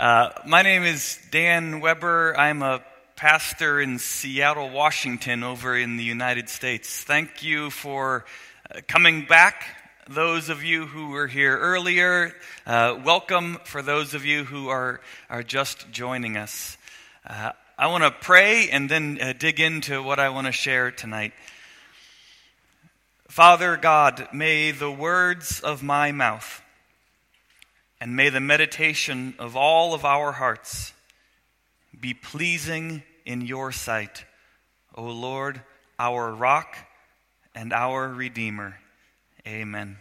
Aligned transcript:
Uh, 0.00 0.32
my 0.46 0.62
name 0.62 0.82
is 0.82 1.18
Dan 1.30 1.80
Weber. 1.80 2.34
I'm 2.34 2.62
a 2.62 2.82
pastor 3.16 3.82
in 3.82 3.98
Seattle, 3.98 4.70
Washington, 4.70 5.44
over 5.44 5.76
in 5.76 5.98
the 5.98 6.02
United 6.02 6.48
States. 6.48 7.04
Thank 7.04 7.42
you 7.42 7.68
for 7.68 8.24
uh, 8.74 8.80
coming 8.88 9.26
back. 9.26 9.66
Those 10.08 10.48
of 10.48 10.64
you 10.64 10.86
who 10.86 11.10
were 11.10 11.26
here 11.26 11.54
earlier, 11.54 12.34
uh, 12.66 12.98
welcome. 13.04 13.58
For 13.64 13.82
those 13.82 14.14
of 14.14 14.24
you 14.24 14.44
who 14.44 14.70
are, 14.70 15.02
are 15.28 15.42
just 15.42 15.90
joining 15.90 16.38
us, 16.38 16.78
uh, 17.26 17.52
I 17.76 17.88
want 17.88 18.02
to 18.02 18.10
pray 18.10 18.70
and 18.70 18.88
then 18.88 19.18
uh, 19.20 19.34
dig 19.38 19.60
into 19.60 20.02
what 20.02 20.18
I 20.18 20.30
want 20.30 20.46
to 20.46 20.52
share 20.52 20.90
tonight. 20.90 21.34
Father 23.28 23.76
God, 23.76 24.28
may 24.32 24.70
the 24.70 24.90
words 24.90 25.60
of 25.60 25.82
my 25.82 26.10
mouth 26.10 26.62
and 28.00 28.16
may 28.16 28.30
the 28.30 28.40
meditation 28.40 29.34
of 29.38 29.56
all 29.56 29.92
of 29.94 30.04
our 30.04 30.32
hearts 30.32 30.92
be 31.98 32.14
pleasing 32.14 33.02
in 33.26 33.42
your 33.42 33.72
sight, 33.72 34.24
O 34.94 35.04
Lord, 35.04 35.60
our 35.98 36.32
rock 36.32 36.76
and 37.54 37.72
our 37.72 38.08
Redeemer. 38.08 38.78
Amen. 39.46 39.98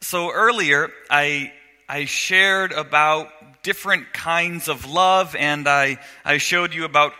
So 0.00 0.30
earlier, 0.30 0.90
I, 1.08 1.52
I 1.88 2.04
shared 2.04 2.72
about 2.72 3.28
different 3.62 4.12
kinds 4.12 4.68
of 4.68 4.86
love, 4.86 5.34
and 5.34 5.66
I, 5.68 5.98
I 6.24 6.38
showed 6.38 6.74
you 6.74 6.84
about 6.84 7.12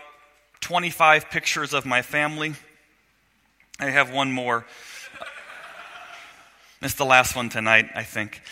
25 0.61 1.31
pictures 1.31 1.73
of 1.73 1.87
my 1.87 2.03
family. 2.03 2.55
I 3.79 3.91
have 3.91 4.13
one 4.13 4.33
more. 4.33 4.67
It's 6.85 6.93
the 6.93 7.07
last 7.07 7.35
one 7.35 7.49
tonight, 7.49 7.89
I 7.95 8.03
think. 8.03 8.43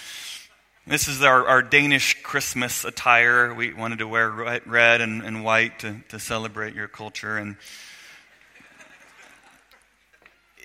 This 0.86 1.06
is 1.06 1.20
our, 1.20 1.46
our 1.46 1.60
Danish 1.60 2.22
Christmas 2.22 2.82
attire. 2.82 3.52
We 3.52 3.74
wanted 3.74 3.98
to 3.98 4.08
wear 4.08 4.30
red 4.30 5.02
and, 5.02 5.22
and 5.22 5.44
white 5.44 5.80
to, 5.80 5.96
to 6.08 6.18
celebrate 6.18 6.74
your 6.74 6.88
culture. 6.88 7.36
And 7.36 7.56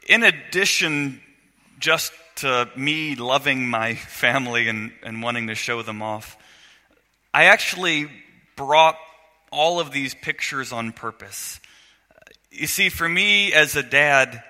in 0.07 0.23
addition, 0.23 1.19
just 1.77 2.13
to 2.37 2.69
me 2.77 3.15
loving 3.15 3.67
my 3.67 3.95
family 3.95 4.69
and, 4.69 4.93
and 5.03 5.21
wanting 5.21 5.47
to 5.47 5.55
show 5.55 5.81
them 5.81 6.01
off, 6.01 6.37
I 7.33 7.47
actually 7.47 8.09
brought 8.55 8.95
all 9.51 9.81
of 9.81 9.91
these 9.91 10.15
pictures 10.15 10.71
on 10.71 10.93
purpose. 10.93 11.59
You 12.49 12.67
see, 12.67 12.87
for 12.87 13.09
me 13.09 13.51
as 13.51 13.75
a 13.75 13.83
dad, 13.83 14.41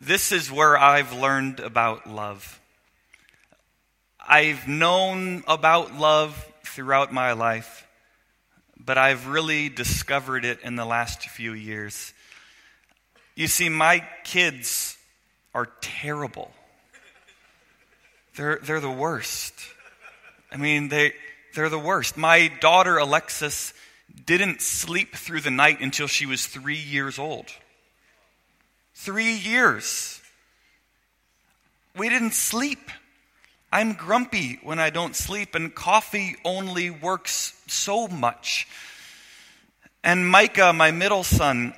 this 0.00 0.32
is 0.32 0.50
where 0.50 0.78
I've 0.78 1.12
learned 1.12 1.60
about 1.60 2.08
love. 2.08 2.58
I've 4.18 4.66
known 4.66 5.42
about 5.46 5.94
love 5.98 6.46
throughout 6.64 7.12
my 7.12 7.32
life, 7.32 7.86
but 8.78 8.96
I've 8.96 9.26
really 9.26 9.68
discovered 9.68 10.44
it 10.44 10.60
in 10.62 10.76
the 10.76 10.84
last 10.84 11.28
few 11.28 11.52
years. 11.52 12.14
You 13.34 13.46
see, 13.46 13.68
my 13.68 14.04
kids 14.24 14.96
are 15.54 15.68
terrible. 15.80 16.50
They're, 18.36 18.58
they're 18.62 18.80
the 18.80 18.90
worst. 18.90 19.54
I 20.50 20.56
mean, 20.56 20.88
they, 20.88 21.12
they're 21.54 21.68
the 21.68 21.78
worst. 21.78 22.16
My 22.16 22.50
daughter, 22.60 22.96
Alexis, 22.96 23.74
didn't 24.24 24.62
sleep 24.62 25.14
through 25.14 25.40
the 25.40 25.50
night 25.50 25.80
until 25.80 26.06
she 26.06 26.26
was 26.26 26.46
three 26.46 26.78
years 26.78 27.18
old. 27.18 27.46
Three 29.02 29.32
years. 29.32 30.20
We 31.96 32.10
didn't 32.10 32.34
sleep. 32.34 32.90
I'm 33.72 33.94
grumpy 33.94 34.58
when 34.62 34.78
I 34.78 34.90
don't 34.90 35.16
sleep, 35.16 35.54
and 35.54 35.74
coffee 35.74 36.36
only 36.44 36.90
works 36.90 37.58
so 37.66 38.08
much. 38.08 38.68
And 40.04 40.28
Micah, 40.28 40.74
my 40.74 40.90
middle 40.90 41.24
son, 41.24 41.72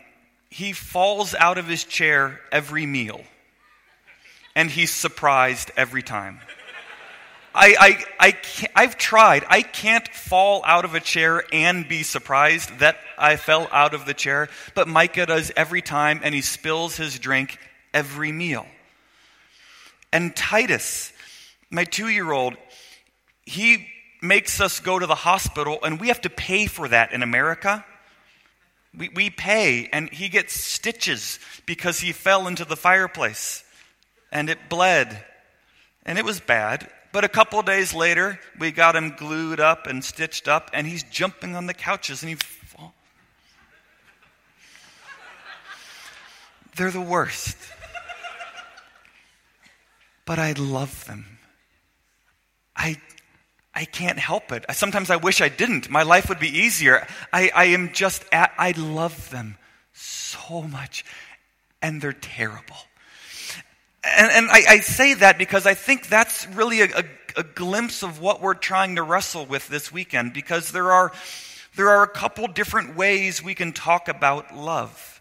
he 0.51 0.73
falls 0.73 1.33
out 1.36 1.58
of 1.58 1.69
his 1.69 1.85
chair 1.85 2.41
every 2.51 2.86
meal, 2.86 3.20
and 4.57 4.68
he's 4.68 4.91
surprised 4.91 5.70
every 5.77 6.02
time. 6.02 6.41
I, 7.55 8.05
I, 8.18 8.29
I 8.29 8.68
I've 8.74 8.96
tried. 8.96 9.45
I 9.48 9.63
can't 9.63 10.07
fall 10.08 10.63
out 10.64 10.85
of 10.85 10.95
a 10.95 11.01
chair 11.01 11.45
and 11.52 11.86
be 11.86 12.02
surprised 12.02 12.79
that 12.79 12.96
I 13.18 13.36
fell 13.36 13.68
out 13.70 13.95
of 13.95 14.07
the 14.07 14.14
chair, 14.14 14.48
but 14.74 14.89
Micah 14.89 15.27
does 15.27 15.52
every 15.57 15.83
time, 15.83 16.20
and 16.23 16.35
he 16.35 16.41
spills 16.41 16.96
his 16.96 17.18
drink 17.18 17.58
every 17.92 18.33
meal. 18.33 18.67
And 20.12 20.35
Titus, 20.35 21.12
my 21.70 21.85
two 21.85 22.08
year 22.08 22.30
old, 22.33 22.57
he 23.45 23.89
makes 24.23 24.61
us 24.61 24.80
go 24.80 24.98
to 24.98 25.07
the 25.07 25.14
hospital, 25.14 25.79
and 25.83 26.01
we 26.01 26.08
have 26.08 26.20
to 26.23 26.30
pay 26.30 26.67
for 26.67 26.89
that 26.89 27.12
in 27.12 27.23
America. 27.23 27.85
We, 28.96 29.08
we 29.08 29.30
pay, 29.30 29.89
and 29.92 30.11
he 30.11 30.29
gets 30.29 30.52
stitches 30.52 31.39
because 31.67 32.01
he 32.01 32.12
fell 32.12 32.46
into 32.46 32.64
the 32.64 32.77
fireplace 32.77 33.64
and 34.33 34.48
it 34.48 34.68
bled. 34.68 35.24
And 36.05 36.18
it 36.18 36.24
was 36.24 36.41
bad. 36.41 36.91
But 37.12 37.24
a 37.24 37.28
couple 37.28 37.61
days 37.61 37.92
later, 37.92 38.40
we 38.58 38.73
got 38.73 38.96
him 38.96 39.14
glued 39.17 39.61
up 39.61 39.86
and 39.86 40.02
stitched 40.02 40.48
up, 40.48 40.70
and 40.73 40.86
he's 40.86 41.02
jumping 41.02 41.55
on 41.55 41.67
the 41.67 41.74
couches 41.74 42.23
and 42.23 42.30
he 42.30 42.36
falls. 42.36 42.92
They're 46.74 46.90
the 46.90 47.02
worst. 47.02 47.56
But 50.24 50.39
I 50.39 50.52
love 50.52 51.05
them. 51.05 51.39
I, 52.74 52.96
I 53.74 53.84
can't 53.84 54.18
help 54.18 54.50
it. 54.50 54.64
Sometimes 54.73 55.11
I 55.11 55.17
wish 55.17 55.42
I 55.42 55.50
didn't. 55.50 55.90
My 55.90 56.05
life 56.05 56.30
would 56.30 56.39
be 56.39 56.48
easier. 56.48 57.06
I, 57.30 57.50
I 57.55 57.64
am 57.67 57.92
just 57.92 58.24
at, 58.33 58.52
I 58.56 58.70
love 58.70 59.29
them 59.30 59.58
so 59.92 60.62
much, 60.62 61.05
and 61.83 62.00
they're 62.00 62.14
terrible. 62.14 62.77
And, 64.05 64.30
and 64.33 64.51
I, 64.51 64.63
I, 64.68 64.80
say 64.80 65.14
that 65.14 65.39
because 65.39 65.64
I 65.64 65.74
think 65.74 66.08
that's 66.08 66.46
really 66.48 66.80
a, 66.80 66.86
a, 66.86 67.05
a, 67.36 67.42
glimpse 67.45 68.02
of 68.02 68.20
what 68.20 68.42
we're 68.42 68.55
trying 68.55 68.96
to 68.96 69.02
wrestle 69.02 69.46
with 69.46 69.68
this 69.68 69.92
weekend 69.92 70.33
because 70.33 70.73
there 70.73 70.90
are, 70.90 71.13
there 71.77 71.89
are 71.89 72.02
a 72.02 72.08
couple 72.08 72.48
different 72.48 72.96
ways 72.96 73.42
we 73.42 73.55
can 73.55 73.73
talk 73.73 74.08
about 74.08 74.57
love. 74.57 75.20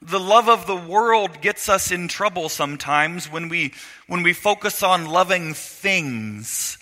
The 0.00 0.20
love 0.20 0.48
of 0.48 0.66
the 0.66 0.76
world 0.76 1.40
gets 1.40 1.68
us 1.68 1.90
in 1.90 2.06
trouble 2.06 2.48
sometimes 2.48 3.30
when 3.30 3.48
we, 3.48 3.72
when 4.06 4.22
we 4.22 4.34
focus 4.34 4.82
on 4.84 5.06
loving 5.06 5.54
things 5.54 6.78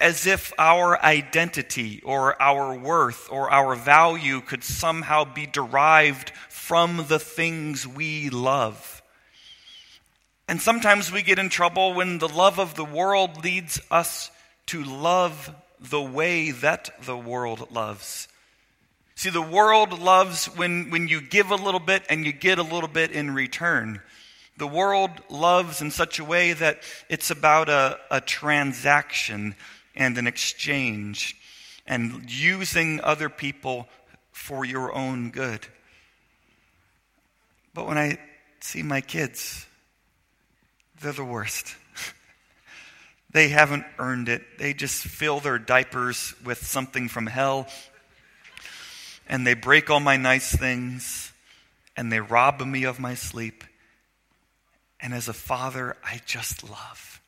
as 0.00 0.26
if 0.26 0.52
our 0.58 1.02
identity 1.04 2.00
or 2.02 2.40
our 2.40 2.74
worth 2.78 3.28
or 3.30 3.50
our 3.50 3.74
value 3.74 4.40
could 4.40 4.64
somehow 4.64 5.24
be 5.24 5.46
derived 5.46 6.30
from 6.48 7.06
the 7.08 7.18
things 7.18 7.86
we 7.86 8.30
love. 8.30 8.93
And 10.46 10.60
sometimes 10.60 11.10
we 11.10 11.22
get 11.22 11.38
in 11.38 11.48
trouble 11.48 11.94
when 11.94 12.18
the 12.18 12.28
love 12.28 12.58
of 12.58 12.74
the 12.74 12.84
world 12.84 13.42
leads 13.42 13.80
us 13.90 14.30
to 14.66 14.84
love 14.84 15.54
the 15.80 16.02
way 16.02 16.50
that 16.50 16.90
the 17.04 17.16
world 17.16 17.70
loves. 17.70 18.28
See, 19.14 19.30
the 19.30 19.42
world 19.42 19.98
loves 20.00 20.46
when, 20.46 20.90
when 20.90 21.08
you 21.08 21.20
give 21.20 21.50
a 21.50 21.56
little 21.56 21.80
bit 21.80 22.02
and 22.10 22.26
you 22.26 22.32
get 22.32 22.58
a 22.58 22.62
little 22.62 22.88
bit 22.88 23.10
in 23.12 23.30
return. 23.30 24.00
The 24.56 24.66
world 24.66 25.10
loves 25.30 25.80
in 25.80 25.90
such 25.90 26.18
a 26.18 26.24
way 26.24 26.52
that 26.52 26.82
it's 27.08 27.30
about 27.30 27.68
a, 27.68 27.98
a 28.10 28.20
transaction 28.20 29.54
and 29.94 30.18
an 30.18 30.26
exchange 30.26 31.36
and 31.86 32.30
using 32.30 33.00
other 33.00 33.28
people 33.28 33.88
for 34.32 34.64
your 34.64 34.94
own 34.94 35.30
good. 35.30 35.66
But 37.72 37.86
when 37.86 37.98
I 37.98 38.18
see 38.60 38.82
my 38.82 39.00
kids, 39.00 39.66
they're 41.00 41.12
the 41.12 41.24
worst. 41.24 41.74
they 43.32 43.48
haven't 43.48 43.84
earned 43.98 44.28
it. 44.28 44.58
They 44.58 44.74
just 44.74 45.02
fill 45.02 45.40
their 45.40 45.58
diapers 45.58 46.34
with 46.44 46.64
something 46.64 47.08
from 47.08 47.26
hell. 47.26 47.66
And 49.28 49.46
they 49.46 49.54
break 49.54 49.90
all 49.90 50.00
my 50.00 50.16
nice 50.16 50.54
things. 50.54 51.32
And 51.96 52.12
they 52.12 52.20
rob 52.20 52.60
me 52.60 52.84
of 52.84 52.98
my 52.98 53.14
sleep. 53.14 53.64
And 55.00 55.12
as 55.14 55.28
a 55.28 55.32
father, 55.32 55.96
I 56.04 56.20
just 56.26 56.68
love. 56.68 57.20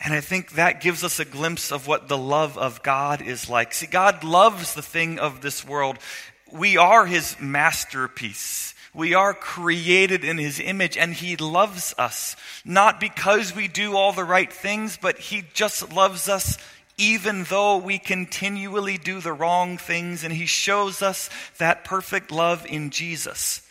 And 0.00 0.12
I 0.12 0.20
think 0.20 0.52
that 0.52 0.80
gives 0.80 1.04
us 1.04 1.18
a 1.18 1.24
glimpse 1.24 1.72
of 1.72 1.86
what 1.86 2.08
the 2.08 2.18
love 2.18 2.58
of 2.58 2.82
God 2.82 3.22
is 3.22 3.48
like. 3.48 3.72
See, 3.72 3.86
God 3.86 4.22
loves 4.22 4.74
the 4.74 4.82
thing 4.82 5.18
of 5.18 5.40
this 5.40 5.66
world. 5.66 5.98
We 6.52 6.76
are 6.76 7.06
his 7.06 7.36
masterpiece. 7.40 8.73
We 8.94 9.14
are 9.14 9.34
created 9.34 10.24
in 10.24 10.38
His 10.38 10.60
image, 10.60 10.96
and 10.96 11.12
He 11.12 11.36
loves 11.36 11.94
us. 11.98 12.36
Not 12.64 13.00
because 13.00 13.54
we 13.54 13.68
do 13.68 13.96
all 13.96 14.12
the 14.12 14.24
right 14.24 14.52
things, 14.52 14.96
but 15.00 15.18
He 15.18 15.44
just 15.52 15.92
loves 15.92 16.28
us 16.28 16.56
even 16.96 17.44
though 17.44 17.76
we 17.76 17.98
continually 17.98 18.98
do 18.98 19.20
the 19.20 19.32
wrong 19.32 19.78
things, 19.78 20.22
and 20.24 20.32
He 20.32 20.46
shows 20.46 21.02
us 21.02 21.28
that 21.58 21.84
perfect 21.84 22.30
love 22.30 22.64
in 22.66 22.90
Jesus. 22.90 23.62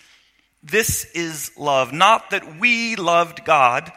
This 0.62 1.06
is 1.14 1.52
love. 1.58 1.94
Not 1.94 2.32
that 2.32 2.60
we 2.60 2.96
loved 2.96 3.46
God 3.46 3.92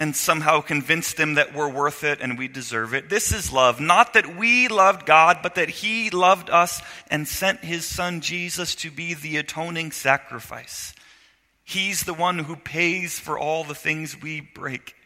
and 0.00 0.16
somehow 0.16 0.62
convince 0.62 1.12
them 1.12 1.34
that 1.34 1.54
we're 1.54 1.68
worth 1.68 2.02
it 2.04 2.22
and 2.22 2.38
we 2.38 2.48
deserve 2.48 2.94
it. 2.94 3.10
This 3.10 3.32
is 3.32 3.52
love. 3.52 3.80
Not 3.80 4.14
that 4.14 4.34
we 4.34 4.66
loved 4.66 5.04
God, 5.04 5.40
but 5.42 5.56
that 5.56 5.68
He 5.68 6.08
loved 6.08 6.48
us 6.48 6.80
and 7.10 7.28
sent 7.28 7.60
His 7.60 7.84
Son 7.84 8.22
Jesus 8.22 8.74
to 8.76 8.90
be 8.90 9.12
the 9.12 9.36
atoning 9.36 9.92
sacrifice. 9.92 10.94
He's 11.64 12.04
the 12.04 12.14
one 12.14 12.38
who 12.38 12.56
pays 12.56 13.20
for 13.20 13.38
all 13.38 13.62
the 13.62 13.74
things 13.74 14.20
we 14.20 14.40
break, 14.40 14.96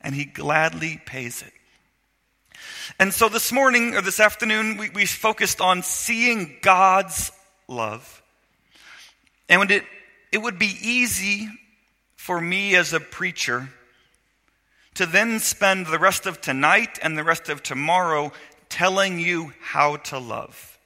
and 0.00 0.16
He 0.16 0.24
gladly 0.24 1.00
pays 1.06 1.42
it. 1.42 1.52
And 2.98 3.14
so 3.14 3.28
this 3.28 3.52
morning 3.52 3.94
or 3.94 4.02
this 4.02 4.18
afternoon, 4.18 4.78
we, 4.78 4.90
we 4.90 5.06
focused 5.06 5.60
on 5.60 5.84
seeing 5.84 6.56
God's 6.60 7.30
love. 7.68 8.20
And 9.48 9.70
it, 9.70 9.84
it 10.32 10.38
would 10.38 10.58
be 10.58 10.76
easy 10.82 11.48
for 12.16 12.40
me 12.40 12.74
as 12.74 12.92
a 12.92 13.00
preacher 13.00 13.68
to 14.98 15.06
then 15.06 15.38
spend 15.38 15.86
the 15.86 15.98
rest 15.98 16.26
of 16.26 16.40
tonight 16.40 16.98
and 17.00 17.16
the 17.16 17.22
rest 17.22 17.48
of 17.48 17.62
tomorrow 17.62 18.32
telling 18.68 19.20
you 19.20 19.52
how 19.60 19.94
to 19.94 20.18
love. 20.18 20.76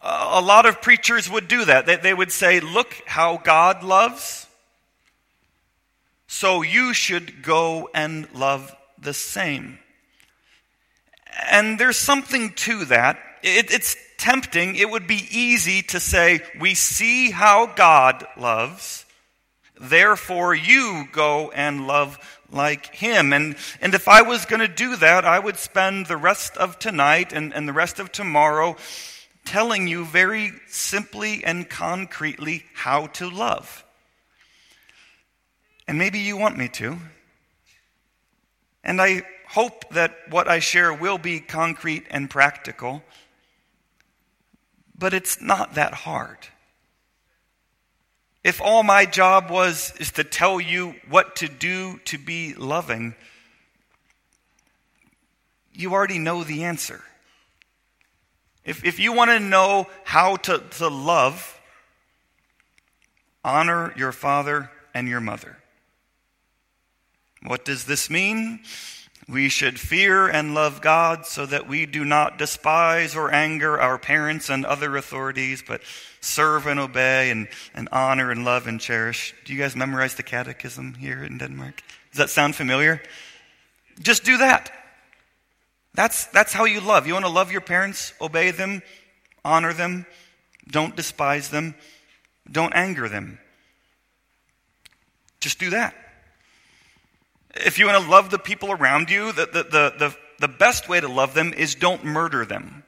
A 0.00 0.40
lot 0.40 0.66
of 0.66 0.80
preachers 0.80 1.28
would 1.28 1.48
do 1.48 1.64
that. 1.64 2.00
They 2.00 2.14
would 2.14 2.30
say, 2.30 2.60
Look 2.60 2.94
how 3.06 3.38
God 3.38 3.82
loves, 3.82 4.46
so 6.28 6.62
you 6.62 6.94
should 6.94 7.42
go 7.42 7.90
and 7.92 8.32
love 8.32 8.72
the 8.96 9.14
same. 9.14 9.80
And 11.50 11.76
there's 11.76 11.98
something 11.98 12.52
to 12.52 12.84
that. 12.84 13.18
it's 13.42 13.96
tempting. 14.16 14.76
It 14.76 14.88
would 14.88 15.08
be 15.08 15.26
easy 15.32 15.82
to 15.82 15.98
say, 15.98 16.40
We 16.60 16.76
see 16.76 17.32
how 17.32 17.66
God 17.66 18.24
loves, 18.36 19.04
therefore 19.80 20.54
you 20.54 21.08
go 21.10 21.50
and 21.50 21.88
love 21.88 22.16
like 22.52 22.94
him. 22.94 23.32
And, 23.32 23.56
and 23.80 23.94
if 23.94 24.08
I 24.08 24.22
was 24.22 24.46
going 24.46 24.60
to 24.60 24.68
do 24.68 24.96
that, 24.96 25.24
I 25.24 25.38
would 25.38 25.56
spend 25.56 26.06
the 26.06 26.16
rest 26.16 26.56
of 26.56 26.78
tonight 26.78 27.32
and, 27.32 27.54
and 27.54 27.68
the 27.68 27.72
rest 27.72 27.98
of 27.98 28.12
tomorrow 28.12 28.76
telling 29.44 29.88
you 29.88 30.04
very 30.04 30.52
simply 30.68 31.44
and 31.44 31.68
concretely 31.68 32.64
how 32.74 33.06
to 33.06 33.28
love. 33.28 33.84
And 35.88 35.98
maybe 35.98 36.20
you 36.20 36.36
want 36.36 36.56
me 36.56 36.68
to. 36.68 36.98
And 38.84 39.00
I 39.00 39.22
hope 39.48 39.92
that 39.94 40.14
what 40.28 40.46
I 40.48 40.60
share 40.60 40.92
will 40.94 41.18
be 41.18 41.40
concrete 41.40 42.04
and 42.10 42.30
practical. 42.30 43.02
But 44.96 45.14
it's 45.14 45.40
not 45.40 45.74
that 45.74 45.92
hard. 45.92 46.38
If 48.42 48.60
all 48.60 48.82
my 48.82 49.04
job 49.04 49.50
was 49.50 49.92
is 49.98 50.12
to 50.12 50.24
tell 50.24 50.60
you 50.60 50.94
what 51.08 51.36
to 51.36 51.48
do 51.48 51.98
to 52.06 52.16
be 52.16 52.54
loving, 52.54 53.14
you 55.72 55.92
already 55.92 56.18
know 56.18 56.42
the 56.42 56.64
answer. 56.64 57.02
If, 58.64 58.84
if 58.84 58.98
you 58.98 59.12
want 59.12 59.30
to 59.30 59.40
know 59.40 59.88
how 60.04 60.36
to, 60.36 60.62
to 60.78 60.88
love, 60.88 61.58
honor 63.44 63.92
your 63.96 64.12
father 64.12 64.70
and 64.94 65.08
your 65.08 65.20
mother. 65.20 65.56
What 67.42 67.64
does 67.64 67.84
this 67.84 68.10
mean? 68.10 68.60
We 69.30 69.48
should 69.48 69.78
fear 69.78 70.26
and 70.26 70.54
love 70.54 70.80
God 70.80 71.24
so 71.24 71.46
that 71.46 71.68
we 71.68 71.86
do 71.86 72.04
not 72.04 72.36
despise 72.36 73.14
or 73.14 73.32
anger 73.32 73.80
our 73.80 73.96
parents 73.96 74.48
and 74.48 74.66
other 74.66 74.96
authorities, 74.96 75.62
but 75.64 75.82
serve 76.20 76.66
and 76.66 76.80
obey 76.80 77.30
and, 77.30 77.46
and 77.72 77.88
honor 77.92 78.32
and 78.32 78.44
love 78.44 78.66
and 78.66 78.80
cherish. 78.80 79.32
Do 79.44 79.52
you 79.52 79.60
guys 79.60 79.76
memorize 79.76 80.16
the 80.16 80.24
catechism 80.24 80.94
here 80.94 81.22
in 81.22 81.38
Denmark? 81.38 81.80
Does 82.10 82.18
that 82.18 82.30
sound 82.30 82.56
familiar? 82.56 83.00
Just 84.00 84.24
do 84.24 84.38
that. 84.38 84.72
That's, 85.94 86.26
that's 86.26 86.52
how 86.52 86.64
you 86.64 86.80
love. 86.80 87.06
You 87.06 87.12
want 87.12 87.26
to 87.26 87.30
love 87.30 87.52
your 87.52 87.60
parents, 87.60 88.12
obey 88.20 88.50
them, 88.50 88.82
honor 89.44 89.72
them, 89.72 90.06
don't 90.68 90.96
despise 90.96 91.50
them, 91.50 91.76
don't 92.50 92.74
anger 92.74 93.08
them. 93.08 93.38
Just 95.38 95.60
do 95.60 95.70
that. 95.70 95.94
If 97.54 97.78
you 97.78 97.86
want 97.86 98.04
to 98.04 98.10
love 98.10 98.30
the 98.30 98.38
people 98.38 98.70
around 98.70 99.10
you, 99.10 99.32
the, 99.32 99.46
the, 99.46 99.62
the, 99.64 99.94
the, 99.98 100.16
the 100.40 100.48
best 100.48 100.88
way 100.88 101.00
to 101.00 101.08
love 101.08 101.34
them 101.34 101.52
is 101.52 101.74
don't 101.74 102.04
murder 102.04 102.44
them. 102.44 102.84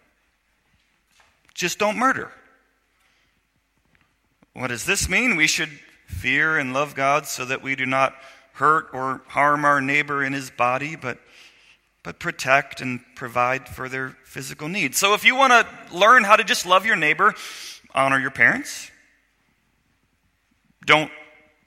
Just 1.55 1.79
don't 1.79 1.97
murder. 1.97 2.31
What 4.55 4.69
does 4.69 4.85
this 4.85 5.09
mean? 5.09 5.37
We 5.37 5.47
should 5.47 5.71
fear 6.07 6.59
and 6.59 6.73
love 6.73 6.95
God 6.95 7.27
so 7.27 7.45
that 7.45 7.63
we 7.63 7.75
do 7.75 7.87
not 7.87 8.15
hurt 8.55 8.89
or 8.93 9.23
harm 9.29 9.65
our 9.65 9.81
neighbor 9.81 10.23
in 10.23 10.33
his 10.33 10.51
body, 10.51 10.95
but, 10.95 11.19
but 12.03 12.19
protect 12.19 12.81
and 12.81 13.01
provide 13.17 13.69
for 13.69 13.89
their 13.89 14.17
physical 14.25 14.69
needs. 14.69 14.99
So 14.99 15.15
if 15.15 15.25
you 15.25 15.35
want 15.35 15.53
to 15.53 15.97
learn 15.97 16.25
how 16.25 16.37
to 16.37 16.45
just 16.45 16.67
love 16.67 16.87
your 16.87 16.97
neighbor, 16.97 17.35
honor 17.95 18.19
your 18.19 18.31
parents. 18.31 18.91
Don't 20.85 21.11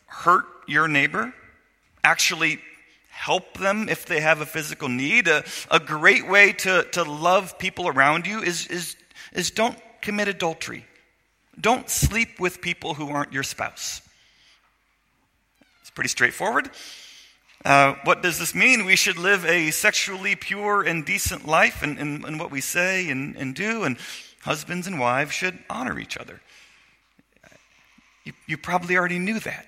hurt 0.05 0.45
your 0.67 0.87
neighbor. 0.87 1.33
Actually 2.03 2.59
help 3.15 3.57
them 3.57 3.87
if 3.87 4.05
they 4.05 4.19
have 4.19 4.41
a 4.41 4.45
physical 4.45 4.89
need. 4.89 5.27
A, 5.27 5.43
a 5.71 5.79
great 5.79 6.27
way 6.27 6.51
to, 6.51 6.83
to 6.91 7.03
love 7.03 7.57
people 7.57 7.87
around 7.87 8.27
you 8.27 8.41
is, 8.41 8.67
is, 8.67 8.95
is 9.33 9.51
don't 9.51 9.77
commit 10.01 10.27
adultery. 10.27 10.85
Don't 11.59 11.89
sleep 11.89 12.39
with 12.39 12.61
people 12.61 12.93
who 12.93 13.09
aren't 13.09 13.31
your 13.31 13.41
spouse. 13.41 14.01
It's 15.81 15.89
pretty 15.91 16.09
straightforward. 16.09 16.69
Uh, 17.63 17.95
what 18.03 18.21
does 18.21 18.37
this 18.37 18.53
mean? 18.53 18.85
We 18.85 18.97
should 18.97 19.17
live 19.17 19.45
a 19.45 19.71
sexually 19.71 20.35
pure 20.35 20.83
and 20.83 21.05
decent 21.05 21.47
life 21.47 21.81
in, 21.83 21.97
in, 21.97 22.25
in 22.27 22.37
what 22.37 22.51
we 22.51 22.59
say 22.61 23.09
and, 23.09 23.35
and, 23.37 23.55
do, 23.55 23.85
and 23.85 23.97
husbands 24.41 24.87
and 24.87 24.99
wives 24.99 25.31
should 25.31 25.57
honor 25.69 25.97
each 25.97 26.17
other. 26.17 26.41
You, 28.25 28.33
you 28.45 28.57
probably 28.57 28.97
already 28.97 29.19
knew 29.19 29.39
that. 29.39 29.65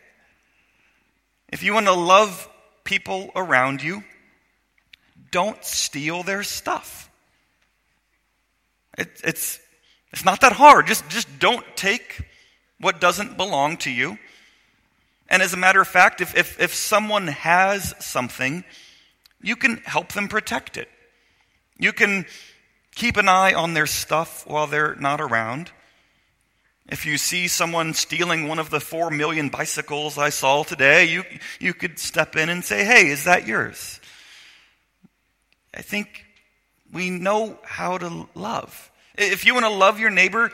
If 1.50 1.64
you 1.64 1.74
want 1.74 1.86
to 1.86 1.94
love 1.94 2.50
people 2.88 3.30
around 3.36 3.84
you, 3.84 4.02
don't 5.30 5.62
steal 5.64 6.24
their 6.24 6.42
stuff. 6.42 7.10
It, 8.98 9.10
it's, 9.26 9.60
it's 10.14 10.24
not 10.24 10.40
that 10.40 10.54
hard. 10.54 10.88
Just, 10.88 11.08
just 11.10 11.28
don't 11.38 11.66
take 11.76 12.22
what 12.80 13.02
doesn't 13.02 13.36
belong 13.36 13.76
to 13.78 13.92
you. 13.92 14.18
And 15.28 15.44
as 15.44 15.54
a 15.54 15.58
matter 15.58 15.82
of 15.82 15.88
fact, 15.90 16.22
if, 16.22 16.34
if, 16.38 16.62
if 16.62 16.74
someone 16.74 17.28
has 17.28 17.94
something, 18.00 18.64
you 19.42 19.58
can 19.58 19.78
help 19.84 20.14
them 20.14 20.30
protect 20.30 20.78
it. 20.78 20.88
You 21.78 21.92
can 21.92 22.26
keep 22.96 23.18
an 23.18 23.28
eye 23.28 23.54
on 23.54 23.74
their 23.74 23.86
stuff 23.86 24.48
while 24.48 24.66
they're 24.66 24.96
not 24.96 25.20
around. 25.20 25.72
If 26.90 27.06
you 27.06 27.18
see 27.18 27.48
someone 27.48 27.94
stealing 27.94 28.48
one 28.48 28.60
of 28.60 28.70
the 28.70 28.80
four 28.80 29.12
million 29.12 29.50
bicycles 29.50 30.18
I 30.18 30.30
saw 30.30 30.64
today, 30.64 31.06
you, 31.06 31.24
you 31.60 31.74
could 31.74 32.00
step 32.00 32.36
in 32.36 32.50
and 32.50 32.64
say, 32.64 32.86
Hey, 32.86 33.08
is 33.08 33.26
that 33.26 33.46
yours? 33.46 34.00
I 35.74 35.82
think 35.82 36.26
we 36.92 37.10
know 37.10 37.60
how 37.64 37.98
to 37.98 38.28
love. 38.34 38.92
If 39.18 39.46
you 39.46 39.54
want 39.54 39.66
to 39.66 39.72
love 39.72 40.00
your 40.00 40.10
neighbor, 40.12 40.52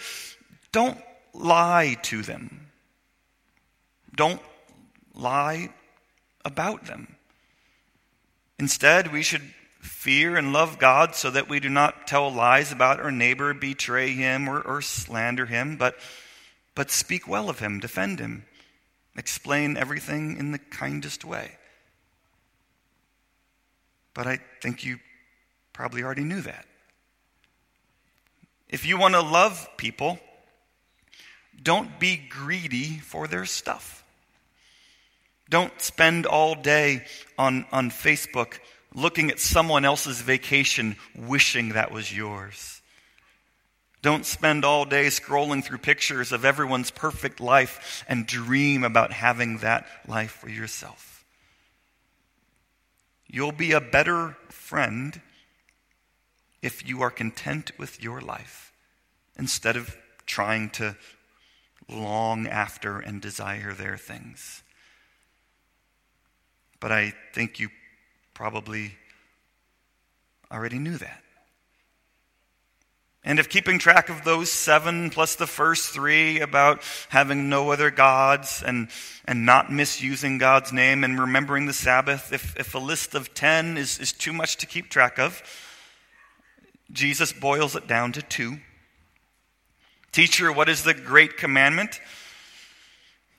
don't 0.71 0.97
lie 1.33 1.97
to 2.03 2.23
them. 2.23 2.67
Don't 4.15 4.41
lie 5.13 5.69
about 6.43 6.85
them. 6.85 7.15
Instead, 8.59 9.11
we 9.11 9.23
should 9.23 9.43
fear 9.83 10.37
and 10.37 10.53
love 10.53 10.79
God 10.79 11.13
so 11.13 11.29
that 11.29 11.49
we 11.49 11.59
do 11.59 11.69
not 11.69 12.07
tell 12.07 12.31
lies 12.31 12.71
about 12.71 13.01
our 13.01 13.11
neighbor, 13.11 13.53
betray 13.53 14.13
him, 14.13 14.47
or, 14.49 14.61
or 14.61 14.81
slander 14.81 15.45
him, 15.45 15.75
but 15.75 15.97
but 16.75 16.89
speak 16.89 17.27
well 17.27 17.49
of 17.49 17.59
him, 17.59 17.79
defend 17.79 18.19
him, 18.19 18.45
explain 19.15 19.77
everything 19.77 20.37
in 20.37 20.51
the 20.51 20.57
kindest 20.57 21.23
way. 21.23 21.51
But 24.13 24.25
I 24.25 24.39
think 24.61 24.83
you 24.83 24.99
probably 25.71 26.01
already 26.01 26.23
knew 26.23 26.41
that. 26.41 26.65
If 28.69 28.85
you 28.85 28.97
want 28.97 29.13
to 29.13 29.21
love 29.21 29.67
people, 29.77 30.19
don't 31.61 31.99
be 31.99 32.17
greedy 32.17 32.97
for 32.97 33.27
their 33.27 33.45
stuff. 33.45 34.03
Don't 35.49 35.79
spend 35.79 36.25
all 36.25 36.55
day 36.55 37.05
on, 37.37 37.65
on 37.71 37.91
Facebook 37.91 38.59
looking 38.93 39.31
at 39.31 39.39
someone 39.39 39.85
else's 39.85 40.21
vacation, 40.21 40.95
wishing 41.15 41.69
that 41.69 41.91
was 41.91 42.15
yours. 42.15 42.81
Don't 44.01 44.25
spend 44.25 44.65
all 44.65 44.85
day 44.85 45.07
scrolling 45.07 45.63
through 45.63 45.77
pictures 45.77 46.31
of 46.31 46.43
everyone's 46.43 46.91
perfect 46.91 47.39
life 47.39 48.03
and 48.07 48.27
dream 48.27 48.83
about 48.83 49.13
having 49.13 49.59
that 49.59 49.88
life 50.07 50.31
for 50.31 50.50
yourself. 50.50 51.25
You'll 53.27 53.53
be 53.53 53.71
a 53.71 53.81
better 53.81 54.38
friend 54.50 55.21
if 56.62 56.88
you 56.88 57.01
are 57.01 57.09
content 57.09 57.71
with 57.77 58.03
your 58.03 58.21
life 58.21 58.73
instead 59.38 59.75
of 59.75 59.97
trying 60.25 60.69
to 60.71 60.95
long 61.89 62.47
after 62.47 63.00
and 63.00 63.21
desire 63.21 63.73
their 63.73 63.97
things. 63.97 64.63
but 66.79 66.91
I 66.91 67.13
think 67.33 67.62
you 67.62 67.69
probably 68.33 68.95
already 70.51 70.79
knew 70.79 70.97
that. 70.97 71.23
And 73.25 73.39
if 73.39 73.47
keeping 73.47 73.79
track 73.79 74.09
of 74.09 74.25
those 74.25 74.51
seven 74.51 75.09
plus 75.09 75.35
the 75.35 75.47
first 75.47 75.91
three 75.91 76.41
about 76.41 76.81
having 77.07 77.47
no 77.47 77.71
other 77.71 77.89
gods 77.89 78.61
and, 78.65 78.89
and 79.23 79.45
not 79.45 79.71
misusing 79.71 80.37
God's 80.39 80.73
name 80.73 81.05
and 81.05 81.17
remembering 81.17 81.65
the 81.65 81.73
Sabbath, 81.73 82.33
if, 82.33 82.57
if 82.57 82.75
a 82.75 82.79
list 82.79 83.15
of 83.15 83.33
ten 83.33 83.77
is, 83.77 83.97
is 83.97 84.11
too 84.11 84.33
much 84.33 84.57
to 84.57 84.65
keep 84.65 84.89
track 84.89 85.19
of, 85.19 85.41
Jesus 86.91 87.31
boils 87.31 87.77
it 87.77 87.87
down 87.87 88.11
to 88.11 88.21
two. 88.21 88.57
Teacher, 90.11 90.51
what 90.51 90.67
is 90.67 90.83
the 90.83 90.93
great 90.93 91.37
commandment? 91.37 92.01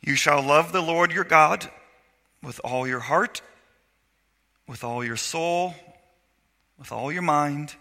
You 0.01 0.17
shall 0.17 0.43
love 0.43 0.73
the 0.73 0.83
Lord 0.83 1.13
your 1.13 1.25
God 1.25 1.71
with 2.43 2.59
all 2.65 2.87
your 2.89 3.01
heart, 3.01 3.43
with 4.67 4.85
all 4.85 5.05
your 5.05 5.17
soul, 5.17 5.75
with 6.79 6.93
all 6.93 7.13
your 7.13 7.23
mind, 7.23 7.75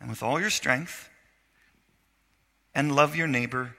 and 0.00 0.08
with 0.08 0.22
all 0.22 0.40
your 0.40 0.50
strength 0.50 1.08
and 2.74 2.94
love 2.94 3.16
your 3.16 3.26
neighbor 3.26 3.74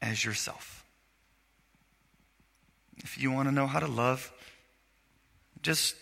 as 0.00 0.24
yourself. 0.24 0.84
If 2.98 3.20
you 3.20 3.30
want 3.30 3.48
to 3.48 3.54
know 3.54 3.66
how 3.66 3.80
to 3.80 3.86
love, 3.86 4.32
just 5.62 5.96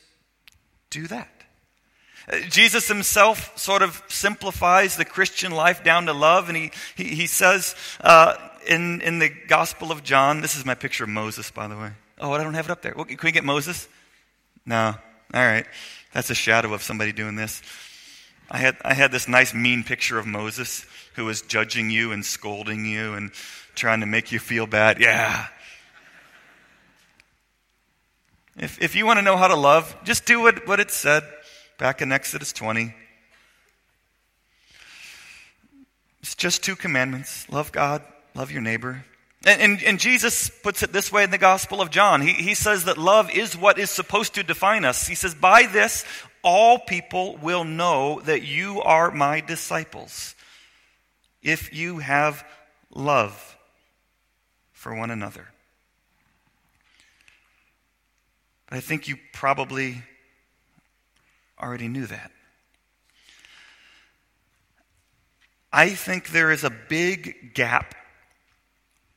do 0.91 1.07
that. 1.07 1.29
Uh, 2.31 2.41
Jesus 2.49 2.89
himself 2.89 3.57
sort 3.59 3.83
of 3.83 4.03
simplifies 4.09 4.97
the 4.97 5.05
Christian 5.05 5.53
life 5.53 5.83
down 5.83 6.07
to 6.07 6.13
love, 6.13 6.49
and 6.49 6.57
he, 6.57 6.71
he, 6.97 7.05
he 7.05 7.27
says 7.27 7.75
uh, 8.01 8.35
in, 8.67 9.01
in 9.01 9.19
the 9.19 9.29
Gospel 9.29 9.91
of 9.91 10.03
John, 10.03 10.41
this 10.41 10.57
is 10.57 10.65
my 10.65 10.75
picture 10.75 11.05
of 11.05 11.11
Moses, 11.11 11.51
by 11.51 11.69
the 11.69 11.77
way. 11.77 11.93
Oh, 12.21 12.33
I 12.33 12.43
don't 12.43 12.55
have 12.55 12.67
it 12.67 12.73
up 12.73 12.83
there. 12.83 12.93
Can 12.93 13.19
we 13.23 13.33
get 13.33 13.45
Moses? 13.45 13.89
No. 14.67 14.97
All 15.35 15.45
right. 15.45 15.67
That's 16.13 16.31
a 16.31 16.35
shadow 16.35 16.73
of 16.73 16.83
somebody 16.83 17.13
doing 17.13 17.37
this. 17.37 17.63
I 18.51 18.59
had, 18.59 18.77
I 18.83 18.95
had 18.95 19.13
this 19.13 19.29
nice, 19.29 19.53
mean 19.53 19.85
picture 19.85 20.19
of 20.19 20.27
Moses 20.27 20.87
who 21.15 21.27
was 21.27 21.43
judging 21.43 21.91
you 21.91 22.13
and 22.13 22.25
scolding 22.25 22.87
you 22.87 23.15
and 23.15 23.33
trying 23.75 24.01
to 24.01 24.07
make 24.07 24.33
you 24.33 24.39
feel 24.39 24.67
bad. 24.67 25.01
Yeah. 25.01 25.47
If, 28.57 28.81
if 28.81 28.97
you 28.97 29.07
want 29.07 29.19
to 29.19 29.23
know 29.23 29.37
how 29.37 29.49
to 29.49 29.55
love, 29.55 29.97
just 30.03 30.25
do 30.25 30.41
what, 30.41 30.67
what 30.67 30.81
it 30.81 30.91
said 30.91 31.23
back 31.79 32.01
in 32.01 32.11
Exodus 32.11 32.53
20. 32.53 32.95
It's 36.23 36.35
just 36.35 36.65
two 36.65 36.75
commandments 36.75 37.49
love 37.51 37.71
God, 37.71 38.03
love 38.35 38.51
your 38.51 38.63
neighbor. 38.63 39.05
And, 39.47 39.63
and, 39.63 39.83
and, 39.85 40.01
Jesus 40.01 40.51
puts 40.51 40.83
it 40.83 40.93
this 40.93 41.13
way 41.13 41.23
in 41.23 41.31
the 41.31 41.39
Gospel 41.39 41.81
of 41.81 41.91
John. 41.91 42.23
He, 42.23 42.33
he 42.33 42.55
says 42.55 42.85
that 42.87 42.99
love 42.99 43.31
is 43.31 43.57
what 43.57 43.79
is 43.79 43.89
supposed 43.89 44.35
to 44.35 44.43
define 44.43 44.85
us. 44.85 45.07
He 45.07 45.15
says, 45.15 45.35
By 45.35 45.67
this, 45.67 46.05
all 46.43 46.79
people 46.79 47.37
will 47.37 47.63
know 47.63 48.21
that 48.25 48.43
you 48.43 48.83
are 48.83 49.13
my 49.13 49.41
disciples 49.41 50.35
if 51.41 51.73
you 51.73 51.99
have 51.99 52.45
love 52.93 53.57
for 54.73 54.95
one 54.95 55.11
another. 55.11 55.47
But 58.69 58.79
I 58.79 58.81
think 58.81 59.09
you 59.09 59.19
probably 59.33 60.03
already 61.61 61.89
knew 61.89 62.07
that. 62.07 62.33
I 65.73 65.91
think 65.91 66.31
there 66.31 66.51
is 66.51 66.65
a 66.65 66.71
big 66.71 67.55
gap. 67.55 67.95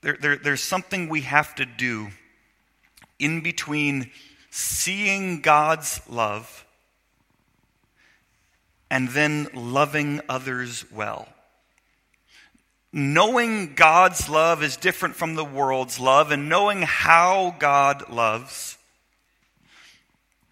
There, 0.01 0.17
there, 0.19 0.35
there's 0.35 0.61
something 0.61 1.09
we 1.09 1.21
have 1.21 1.53
to 1.55 1.65
do 1.65 2.09
in 3.19 3.41
between 3.41 4.11
seeing 4.49 5.41
God's 5.41 6.01
love 6.09 6.65
and 8.89 9.07
then 9.09 9.47
loving 9.53 10.19
others 10.27 10.83
well. 10.91 11.27
Knowing 12.91 13.73
God's 13.73 14.27
love 14.27 14.61
is 14.61 14.75
different 14.75 15.15
from 15.15 15.35
the 15.35 15.45
world's 15.45 15.97
love, 15.97 16.29
and 16.29 16.49
knowing 16.49 16.81
how 16.81 17.55
God 17.57 18.09
loves, 18.09 18.77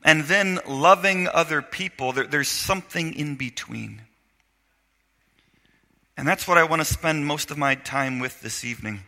and 0.06 0.24
then 0.24 0.60
loving 0.66 1.28
other 1.28 1.62
people, 1.62 2.14
there, 2.14 2.26
there's 2.26 2.48
something 2.48 3.14
in 3.14 3.36
between. 3.36 4.04
And 6.16 6.26
that's 6.26 6.48
what 6.48 6.58
I 6.58 6.64
want 6.64 6.82
to 6.82 6.86
spend 6.86 7.26
most 7.26 7.52
of 7.52 7.58
my 7.58 7.76
time 7.76 8.20
with 8.20 8.40
this 8.40 8.64
evening. 8.64 9.02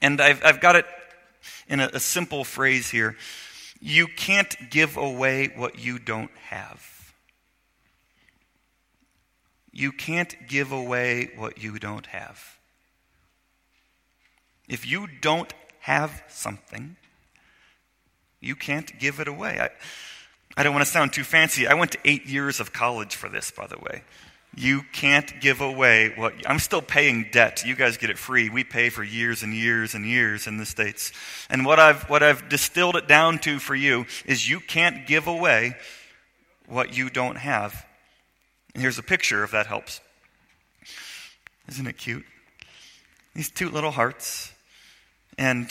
And 0.00 0.20
I've, 0.20 0.44
I've 0.44 0.60
got 0.60 0.76
it 0.76 0.86
in 1.68 1.80
a, 1.80 1.90
a 1.94 2.00
simple 2.00 2.44
phrase 2.44 2.90
here. 2.90 3.16
You 3.80 4.06
can't 4.06 4.70
give 4.70 4.96
away 4.96 5.52
what 5.54 5.78
you 5.78 5.98
don't 5.98 6.30
have. 6.48 7.14
You 9.72 9.92
can't 9.92 10.34
give 10.48 10.72
away 10.72 11.30
what 11.36 11.62
you 11.62 11.78
don't 11.78 12.06
have. 12.06 12.58
If 14.68 14.86
you 14.86 15.06
don't 15.20 15.52
have 15.80 16.22
something, 16.28 16.96
you 18.40 18.56
can't 18.56 18.98
give 18.98 19.20
it 19.20 19.28
away. 19.28 19.58
I, 19.60 19.70
I 20.56 20.62
don't 20.62 20.72
want 20.72 20.84
to 20.84 20.90
sound 20.90 21.12
too 21.12 21.24
fancy. 21.24 21.66
I 21.66 21.74
went 21.74 21.92
to 21.92 21.98
eight 22.04 22.26
years 22.26 22.60
of 22.60 22.72
college 22.72 23.14
for 23.14 23.28
this, 23.28 23.50
by 23.50 23.66
the 23.66 23.78
way. 23.78 24.02
You 24.56 24.82
can't 24.92 25.40
give 25.40 25.60
away 25.60 26.12
what 26.16 26.34
I'm 26.46 26.58
still 26.58 26.82
paying 26.82 27.28
debt. 27.30 27.64
You 27.64 27.76
guys 27.76 27.96
get 27.96 28.10
it 28.10 28.18
free. 28.18 28.48
We 28.50 28.64
pay 28.64 28.88
for 28.88 29.04
years 29.04 29.42
and 29.42 29.54
years 29.54 29.94
and 29.94 30.04
years 30.04 30.46
in 30.46 30.56
the 30.56 30.66
States. 30.66 31.12
And 31.48 31.64
what 31.64 31.78
I've, 31.78 32.08
what 32.10 32.22
I've 32.22 32.48
distilled 32.48 32.96
it 32.96 33.06
down 33.06 33.38
to 33.40 33.58
for 33.58 33.74
you 33.74 34.06
is 34.26 34.48
you 34.48 34.58
can't 34.58 35.06
give 35.06 35.26
away 35.26 35.76
what 36.66 36.96
you 36.96 37.08
don't 37.08 37.36
have. 37.36 37.86
And 38.74 38.82
here's 38.82 38.98
a 38.98 39.02
picture 39.02 39.44
if 39.44 39.52
that 39.52 39.66
helps. 39.66 40.00
Isn't 41.68 41.86
it 41.86 41.98
cute? 41.98 42.24
These 43.34 43.50
two 43.50 43.68
little 43.68 43.90
hearts. 43.90 44.52
And 45.36 45.70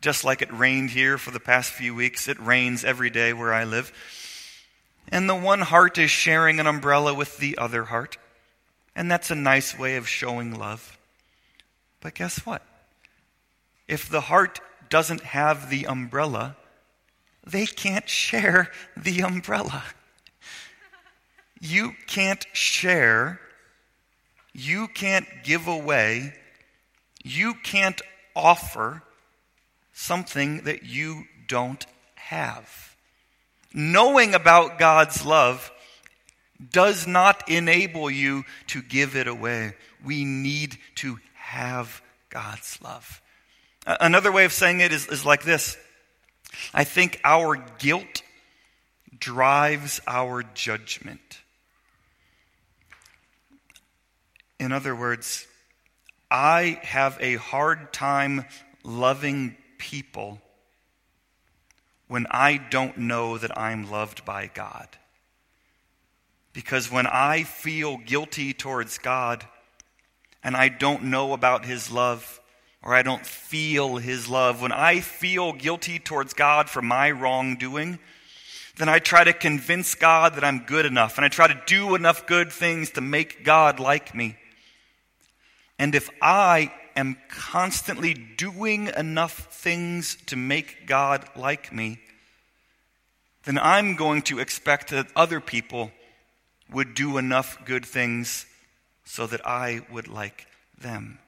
just 0.00 0.24
like 0.24 0.42
it 0.42 0.52
rained 0.52 0.90
here 0.90 1.18
for 1.18 1.30
the 1.30 1.40
past 1.40 1.70
few 1.70 1.94
weeks, 1.94 2.26
it 2.26 2.40
rains 2.40 2.84
every 2.84 3.10
day 3.10 3.32
where 3.32 3.54
I 3.54 3.64
live. 3.64 3.92
And 5.12 5.28
the 5.28 5.36
one 5.36 5.60
heart 5.60 5.98
is 5.98 6.10
sharing 6.10 6.58
an 6.58 6.66
umbrella 6.66 7.12
with 7.12 7.36
the 7.36 7.58
other 7.58 7.84
heart. 7.84 8.16
And 8.96 9.10
that's 9.10 9.30
a 9.30 9.34
nice 9.34 9.78
way 9.78 9.96
of 9.96 10.08
showing 10.08 10.58
love. 10.58 10.98
But 12.00 12.14
guess 12.14 12.46
what? 12.46 12.62
If 13.86 14.08
the 14.08 14.22
heart 14.22 14.60
doesn't 14.88 15.20
have 15.20 15.68
the 15.68 15.86
umbrella, 15.86 16.56
they 17.46 17.66
can't 17.66 18.08
share 18.08 18.70
the 18.96 19.20
umbrella. 19.20 19.84
You 21.60 21.92
can't 22.06 22.44
share, 22.54 23.38
you 24.54 24.88
can't 24.88 25.26
give 25.44 25.68
away, 25.68 26.34
you 27.22 27.54
can't 27.62 28.00
offer 28.34 29.02
something 29.92 30.62
that 30.62 30.84
you 30.84 31.24
don't 31.46 31.84
have. 32.14 32.91
Knowing 33.74 34.34
about 34.34 34.78
God's 34.78 35.24
love 35.24 35.70
does 36.70 37.06
not 37.06 37.48
enable 37.48 38.10
you 38.10 38.44
to 38.68 38.82
give 38.82 39.16
it 39.16 39.26
away. 39.26 39.74
We 40.04 40.24
need 40.24 40.78
to 40.96 41.18
have 41.34 42.02
God's 42.30 42.78
love. 42.82 43.20
Another 43.86 44.30
way 44.30 44.44
of 44.44 44.52
saying 44.52 44.80
it 44.80 44.92
is, 44.92 45.06
is 45.08 45.24
like 45.24 45.42
this 45.42 45.76
I 46.72 46.84
think 46.84 47.20
our 47.24 47.56
guilt 47.78 48.22
drives 49.18 50.00
our 50.06 50.42
judgment. 50.42 51.40
In 54.60 54.70
other 54.70 54.94
words, 54.94 55.46
I 56.30 56.80
have 56.82 57.18
a 57.20 57.36
hard 57.36 57.92
time 57.92 58.44
loving 58.84 59.56
people 59.78 60.40
when 62.12 62.26
I 62.30 62.58
don't 62.58 62.98
know 62.98 63.38
that 63.38 63.58
I'm 63.58 63.90
loved 63.90 64.26
by 64.26 64.50
God. 64.52 64.86
Because 66.52 66.92
when 66.92 67.06
I 67.06 67.44
feel 67.44 67.96
guilty 67.96 68.52
towards 68.52 68.98
God 68.98 69.46
and 70.44 70.54
I 70.54 70.68
don't 70.68 71.04
know 71.04 71.32
about 71.32 71.64
His 71.64 71.90
love, 71.90 72.38
or 72.82 72.94
I 72.94 73.00
don't 73.00 73.24
feel 73.24 73.96
His 73.96 74.28
love, 74.28 74.60
when 74.60 74.72
I 74.72 75.00
feel 75.00 75.54
guilty 75.54 75.98
towards 75.98 76.34
God 76.34 76.68
for 76.68 76.82
my 76.82 77.10
wrongdoing, 77.10 77.98
then 78.76 78.90
I 78.90 78.98
try 78.98 79.24
to 79.24 79.32
convince 79.32 79.94
God 79.94 80.34
that 80.34 80.44
I'm 80.44 80.66
good 80.66 80.84
enough, 80.84 81.16
and 81.16 81.24
I 81.24 81.28
try 81.28 81.48
to 81.48 81.62
do 81.66 81.94
enough 81.94 82.26
good 82.26 82.52
things 82.52 82.90
to 82.90 83.00
make 83.00 83.42
God 83.42 83.80
like 83.80 84.14
me. 84.14 84.36
And 85.78 85.94
if 85.94 86.10
I 86.20 86.74
am 86.96 87.16
constantly 87.28 88.14
doing 88.14 88.88
enough 88.96 89.52
things 89.52 90.16
to 90.26 90.36
make 90.36 90.86
God 90.86 91.24
like 91.36 91.72
me, 91.72 91.98
then 93.44 93.58
I'm 93.58 93.96
going 93.96 94.22
to 94.22 94.38
expect 94.38 94.90
that 94.90 95.08
other 95.16 95.40
people 95.40 95.90
would 96.70 96.94
do 96.94 97.18
enough 97.18 97.58
good 97.64 97.84
things 97.84 98.46
so 99.04 99.26
that 99.26 99.46
I 99.46 99.82
would 99.90 100.08
like 100.08 100.46
them. 100.78 101.18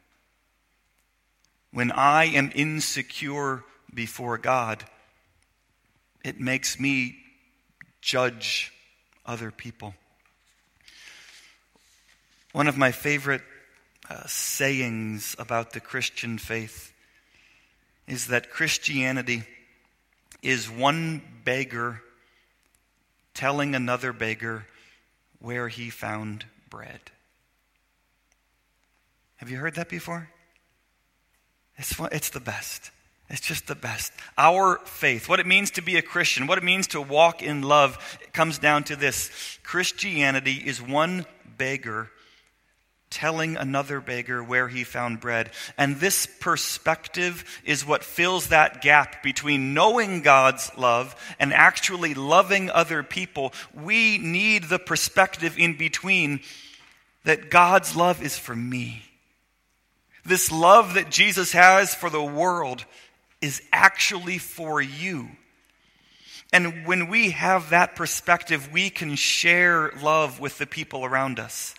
When 1.73 1.90
I 1.90 2.26
am 2.26 2.52
insecure 2.54 3.64
before 3.92 4.38
God, 4.38 4.85
it 6.25 6.40
makes 6.40 6.78
me 6.78 7.16
judge 8.00 8.73
other 9.26 9.50
people. 9.50 9.94
One 12.52 12.68
of 12.68 12.78
my 12.78 12.92
favorite 12.92 13.42
uh, 14.08 14.26
sayings 14.26 15.34
about 15.38 15.73
the 15.73 15.80
Christian 15.80 16.38
faith 16.38 16.92
is 18.06 18.26
that 18.26 18.50
Christianity 18.50 19.44
is 20.42 20.70
one 20.70 21.23
beggar 21.44 22.02
telling 23.32 23.75
another 23.75 24.12
beggar 24.12 24.66
where 25.40 25.68
he 25.68 25.90
found 25.90 26.44
bread. 26.70 27.00
Have 29.37 29.50
you 29.50 29.58
heard 29.58 29.75
that 29.75 29.88
before? 29.88 30.28
It's, 31.76 31.94
it's 32.12 32.30
the 32.30 32.40
best. 32.40 32.90
It's 33.28 33.40
just 33.40 33.66
the 33.66 33.75
best. 33.75 34.12
Our 34.37 34.78
faith, 34.84 35.28
what 35.28 35.40
it 35.40 35.46
means 35.46 35.73
to 35.73 35.82
be 35.82 35.96
a 35.96 36.02
Christian, 36.02 36.46
what 36.46 36.58
it 36.58 36.64
means 36.64 36.88
to 36.88 37.00
walk 37.00 37.42
in 37.42 37.62
love, 37.62 38.18
comes 38.32 38.58
down 38.58 38.84
to 38.84 38.96
this 38.96 39.58
Christianity 39.62 40.62
is 40.64 40.80
one 40.80 41.26
beggar 41.56 42.11
telling 43.14 43.56
another 43.56 44.00
beggar 44.00 44.42
where 44.42 44.68
he 44.68 44.85
found 44.85 45.21
bread. 45.21 45.50
And 45.78 45.97
this 45.97 46.26
perspective 46.26 47.44
is 47.64 47.87
what 47.87 48.04
fills 48.04 48.49
that 48.49 48.83
gap 48.83 49.23
between 49.23 49.73
knowing 49.73 50.21
God's 50.21 50.71
love 50.76 51.14
and 51.38 51.54
actually 51.54 52.12
loving 52.12 52.71
other 52.71 53.02
people. 53.02 53.52
We 53.73 54.18
need 54.18 54.64
the 54.64 54.80
perspective 54.80 55.56
in 55.56 55.76
between 55.76 56.40
that 57.25 57.50
God's 57.50 57.94
love 57.94 58.23
is 58.23 58.37
for 58.37 58.54
me. 58.54 59.02
This 60.26 60.50
love 60.50 60.94
that 60.94 61.11
Jesus 61.11 61.52
has 61.52 61.94
for 61.94 62.11
the 62.11 62.23
world 62.23 62.85
is 63.40 63.62
actually 63.73 64.38
for 64.38 64.83
you. 64.83 65.28
And 66.52 66.87
when 66.87 67.09
we 67.09 67.30
have 67.30 67.71
that 67.71 67.97
perspective, 67.97 68.73
we 68.73 68.90
can 68.90 69.16
share 69.16 69.92
love 70.02 70.40
with 70.40 70.59
the 70.59 70.66
people 70.66 71.04
around 71.04 71.38
us. 71.38 71.75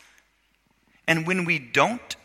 And 1.07 1.27
when 1.27 1.45
we 1.45 1.59
don't, 1.59 2.15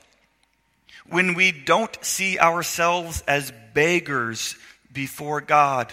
when 1.09 1.35
we 1.35 1.53
don't 1.53 1.97
see 2.05 2.39
ourselves 2.39 3.23
as 3.27 3.53
beggars 3.75 4.57
before 4.93 5.41
God, 5.41 5.93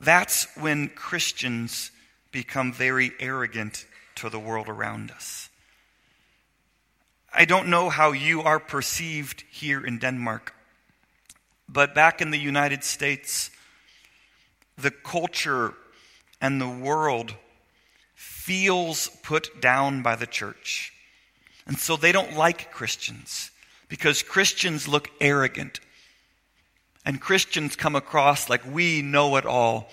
that's 0.00 0.46
when 0.56 0.88
Christians 0.88 1.90
become 2.30 2.72
very 2.72 3.12
arrogant 3.18 3.86
to 4.16 4.28
the 4.28 4.38
world 4.38 4.68
around 4.68 5.10
us. 5.10 5.48
I 7.32 7.44
don't 7.44 7.68
know 7.68 7.90
how 7.90 8.12
you 8.12 8.42
are 8.42 8.60
perceived 8.60 9.44
here 9.50 9.84
in 9.84 9.98
Denmark, 9.98 10.54
but 11.68 11.94
back 11.94 12.20
in 12.20 12.30
the 12.30 12.38
United 12.38 12.84
States, 12.84 13.50
the 14.78 14.90
culture 14.90 15.74
and 16.40 16.60
the 16.60 16.68
world 16.68 17.34
feels 18.46 19.08
put 19.24 19.60
down 19.60 20.02
by 20.02 20.14
the 20.14 20.26
church. 20.26 20.92
And 21.66 21.76
so 21.76 21.96
they 21.96 22.12
don't 22.12 22.36
like 22.36 22.70
Christians 22.70 23.50
because 23.88 24.22
Christians 24.22 24.86
look 24.86 25.10
arrogant. 25.20 25.80
And 27.04 27.20
Christians 27.20 27.74
come 27.74 27.96
across 27.96 28.48
like 28.48 28.62
we 28.64 29.02
know 29.02 29.34
it 29.34 29.44
all. 29.44 29.88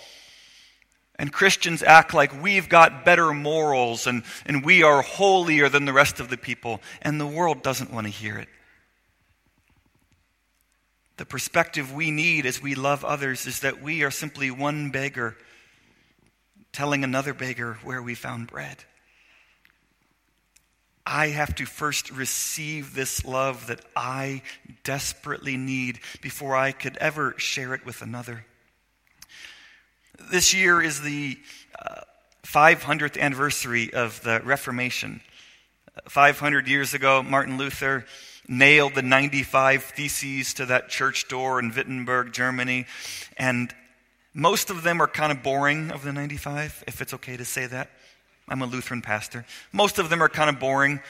And 1.18 1.34
Christians 1.34 1.82
act 1.82 2.14
like 2.14 2.44
we've 2.44 2.70
got 2.70 3.04
better 3.04 3.34
morals 3.34 4.06
and, 4.06 4.22
and 4.46 4.64
we 4.64 4.84
are 4.84 5.02
holier 5.02 5.68
than 5.68 5.86
the 5.86 5.94
rest 5.94 6.20
of 6.20 6.30
the 6.30 6.38
people. 6.38 6.80
And 7.02 7.20
the 7.20 7.26
world 7.26 7.64
doesn't 7.64 7.92
want 7.92 8.06
to 8.06 8.14
hear 8.14 8.38
it. 8.38 8.50
The 11.18 11.26
perspective 11.26 11.92
we 11.92 12.12
need 12.12 12.46
as 12.46 12.62
we 12.62 12.76
love 12.76 13.04
others 13.04 13.48
is 13.48 13.62
that 13.62 13.82
we 13.82 14.04
are 14.04 14.12
simply 14.12 14.52
one 14.52 14.92
beggar 14.92 15.38
telling 16.74 17.04
another 17.04 17.34
beggar 17.34 17.78
where 17.84 18.02
we 18.02 18.16
found 18.16 18.48
bread. 18.48 18.78
I 21.06 21.28
have 21.28 21.54
to 21.56 21.66
first 21.66 22.12
receive 22.12 22.96
this 22.96 23.24
love 23.26 23.68
that 23.68 23.82
I 23.96 24.42
desperately 24.84 25.58
need 25.58 26.00
before 26.22 26.56
I 26.56 26.72
could 26.72 26.98
ever 26.98 27.36
share 27.38 27.74
it 27.74 27.86
with 27.86 28.02
another. 28.02 28.46
This 30.32 30.54
year 30.54 30.82
is 30.82 31.02
the 31.02 31.38
uh, 31.80 32.02
500th 32.44 33.20
anniversary 33.20 33.94
of 33.94 34.22
the 34.24 34.42
Reformation. 34.44 35.22
500 36.08 36.68
years 36.68 36.94
ago, 36.94 37.22
Martin 37.22 37.58
Luther 37.58 38.06
nailed 38.48 38.96
the 38.96 39.02
95 39.02 39.84
Theses 39.84 40.54
to 40.56 40.66
that 40.68 40.90
church 40.90 41.28
door 41.28 41.60
in 41.60 41.74
Wittenberg, 41.74 42.34
Germany, 42.34 42.86
and 43.38 43.74
most 44.34 44.70
of 44.70 44.84
them 44.84 45.02
are 45.02 45.08
kind 45.08 45.32
of 45.32 45.44
boring 45.44 45.92
of 45.92 46.04
the 46.04 46.12
95, 46.12 46.84
if 46.88 47.02
it's 47.02 47.14
okay 47.14 47.38
to 47.38 47.46
say 47.46 47.68
that. 47.68 47.90
I'm 48.48 48.62
a 48.62 48.66
Lutheran 48.66 49.02
pastor. 49.02 49.46
Most 49.72 50.00
of 50.00 50.10
them 50.10 50.22
are 50.22 50.30
kind 50.30 50.50
of 50.50 50.60
boring. 50.60 51.02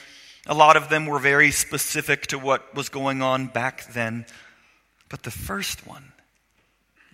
A 0.45 0.53
lot 0.53 0.75
of 0.75 0.89
them 0.89 1.05
were 1.05 1.19
very 1.19 1.51
specific 1.51 2.27
to 2.27 2.37
what 2.37 2.75
was 2.75 2.89
going 2.89 3.21
on 3.21 3.47
back 3.47 3.87
then. 3.93 4.25
But 5.09 5.23
the 5.23 5.31
first 5.31 5.87
one, 5.87 6.11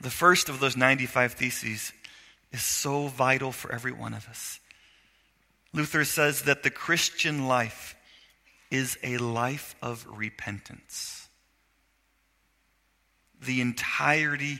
the 0.01 0.09
first 0.09 0.49
of 0.49 0.59
those 0.59 0.75
95 0.75 1.33
theses, 1.33 1.93
is 2.51 2.63
so 2.63 3.07
vital 3.07 3.51
for 3.51 3.71
every 3.71 3.91
one 3.91 4.13
of 4.13 4.27
us. 4.27 4.59
Luther 5.73 6.03
says 6.03 6.43
that 6.43 6.63
the 6.63 6.71
Christian 6.71 7.47
life 7.47 7.95
is 8.71 8.97
a 9.03 9.17
life 9.17 9.75
of 9.81 10.05
repentance. 10.09 11.27
The 13.41 13.61
entirety 13.61 14.59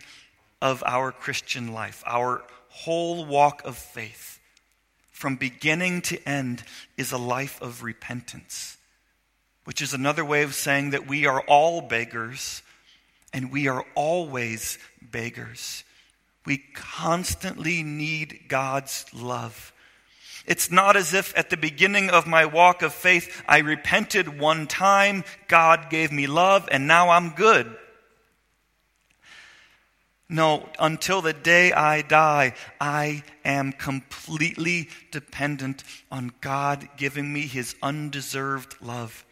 of 0.62 0.84
our 0.86 1.12
Christian 1.12 1.74
life, 1.74 2.04
our 2.06 2.44
whole 2.70 3.26
walk 3.26 3.64
of 3.66 3.78
faith, 3.78 4.40
from 5.12 5.36
beginning 5.36 6.02
to 6.04 6.28
end, 6.28 6.64
is 6.98 7.12
a 7.12 7.18
life 7.18 7.62
of 7.62 7.84
repentance, 7.84 8.78
which 9.66 9.82
is 9.82 9.94
another 9.94 10.24
way 10.24 10.44
of 10.44 10.54
saying 10.54 10.92
that 10.92 11.08
we 11.08 11.26
are 11.26 11.42
all 11.42 11.82
beggars 11.82 12.62
and 13.34 13.52
we 13.52 13.68
are 13.68 13.86
always 13.96 14.78
beggars. 15.02 15.84
We 16.46 16.64
constantly 16.74 17.84
need 17.84 18.46
God's 18.48 19.06
love. 19.14 19.74
It's 20.46 20.72
not 20.72 20.96
as 20.96 21.14
if 21.14 21.38
at 21.38 21.50
the 21.50 21.58
beginning 21.58 22.10
of 22.10 22.26
my 22.26 22.46
walk 22.46 22.82
of 22.82 22.94
faith 22.94 23.44
I 23.48 23.60
repented 23.60 24.40
one 24.40 24.66
time, 24.66 25.24
God 25.48 25.90
gave 25.90 26.12
me 26.12 26.26
love, 26.26 26.68
and 26.72 26.88
now 26.88 27.10
I'm 27.10 27.32
good. 27.32 27.76
No, 30.30 30.70
until 30.78 31.24
the 31.24 31.34
day 31.34 31.74
I 31.74 32.04
die, 32.04 32.54
I 32.80 33.24
am 33.44 33.72
completely 33.72 34.90
dependent 35.10 35.84
on 36.12 36.32
God 36.40 36.88
giving 36.98 37.34
me 37.34 37.42
his 37.42 37.76
undeserved 37.82 38.76
love. 38.80 39.26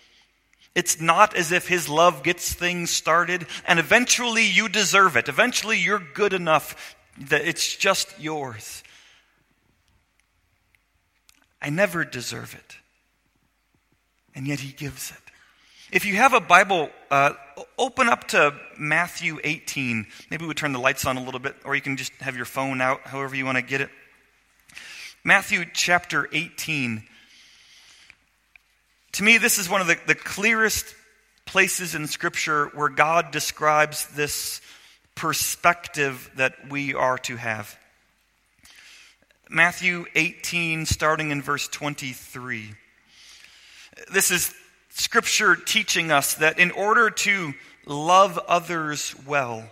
It's 0.73 0.99
not 0.99 1.36
as 1.36 1.51
if 1.51 1.67
his 1.67 1.88
love 1.88 2.23
gets 2.23 2.53
things 2.53 2.89
started 2.89 3.45
and 3.67 3.79
eventually 3.79 4.45
you 4.45 4.69
deserve 4.69 5.15
it. 5.15 5.29
Eventually 5.29 5.77
you're 5.77 6.01
good 6.13 6.33
enough 6.33 6.95
that 7.29 7.47
it's 7.47 7.75
just 7.75 8.19
yours. 8.19 8.83
I 11.62 11.69
never 11.69 12.05
deserve 12.05 12.55
it. 12.55 12.77
And 14.36 14.47
yet 14.47 14.60
he 14.60 14.71
gives 14.71 15.12
it. 15.12 15.27
If 15.89 16.06
you 16.06 16.17
have 16.17 16.34
a 16.34 16.41
Bible, 16.41 16.89
uh, 17.10 17.32
open 17.78 18.10
up 18.10 18.28
to 18.30 18.54
Matthew 18.78 19.39
18. 19.41 20.06
Maybe 20.30 20.45
we 20.45 20.54
turn 20.54 20.73
the 20.73 20.80
lights 20.80 21.06
on 21.06 21.15
a 21.15 21.23
little 21.23 21.39
bit, 21.39 21.56
or 21.63 21.76
you 21.76 21.82
can 21.82 21.95
just 21.95 22.12
have 22.19 22.36
your 22.36 22.43
phone 22.43 22.82
out, 22.82 23.02
however 23.08 23.38
you 23.38 23.45
want 23.45 23.58
to 23.58 23.62
get 23.62 23.80
it. 23.80 23.89
Matthew 25.23 25.63
chapter 25.73 26.28
18. 26.34 27.04
To 29.13 29.23
me, 29.23 29.38
this 29.38 29.58
is 29.58 29.69
one 29.69 29.80
of 29.80 29.88
the, 29.88 29.97
the 30.08 30.15
clearest 30.15 30.93
places 31.45 31.95
in 31.95 32.08
Scripture 32.08 32.65
where 32.73 32.89
God 32.89 33.32
describes 33.32 34.08
this 34.08 34.60
perspective 35.15 36.30
that 36.36 36.69
we 36.69 36.95
are 36.95 37.17
to 37.19 37.38
have. 37.38 37.80
Matthew 39.50 40.06
18, 40.15 40.86
starting 40.86 41.32
in 41.32 41.41
verse 41.41 41.69
23. 41.69 42.73
This 44.12 44.32
is 44.32 44.54
Scripture 44.97 45.55
teaching 45.55 46.10
us 46.10 46.33
that 46.33 46.57
in 46.57 46.71
order 46.71 47.12
to 47.12 47.53
love 47.86 48.39
others 48.47 49.13
well, 49.27 49.69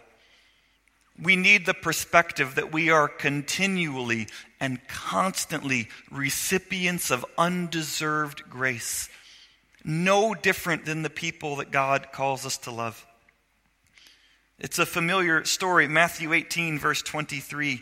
we 1.19 1.35
need 1.35 1.65
the 1.65 1.73
perspective 1.73 2.53
that 2.55 2.71
we 2.71 2.91
are 2.91 3.07
continually 3.07 4.27
and 4.59 4.87
constantly 4.87 5.89
recipients 6.11 7.09
of 7.09 7.25
undeserved 7.39 8.43
grace, 8.51 9.09
no 9.83 10.35
different 10.35 10.85
than 10.85 11.01
the 11.01 11.09
people 11.09 11.55
that 11.55 11.71
God 11.71 12.09
calls 12.11 12.45
us 12.45 12.59
to 12.59 12.71
love. 12.71 13.03
It's 14.59 14.77
a 14.77 14.85
familiar 14.85 15.43
story. 15.43 15.87
Matthew 15.87 16.33
18, 16.33 16.77
verse 16.77 17.01
23. 17.01 17.81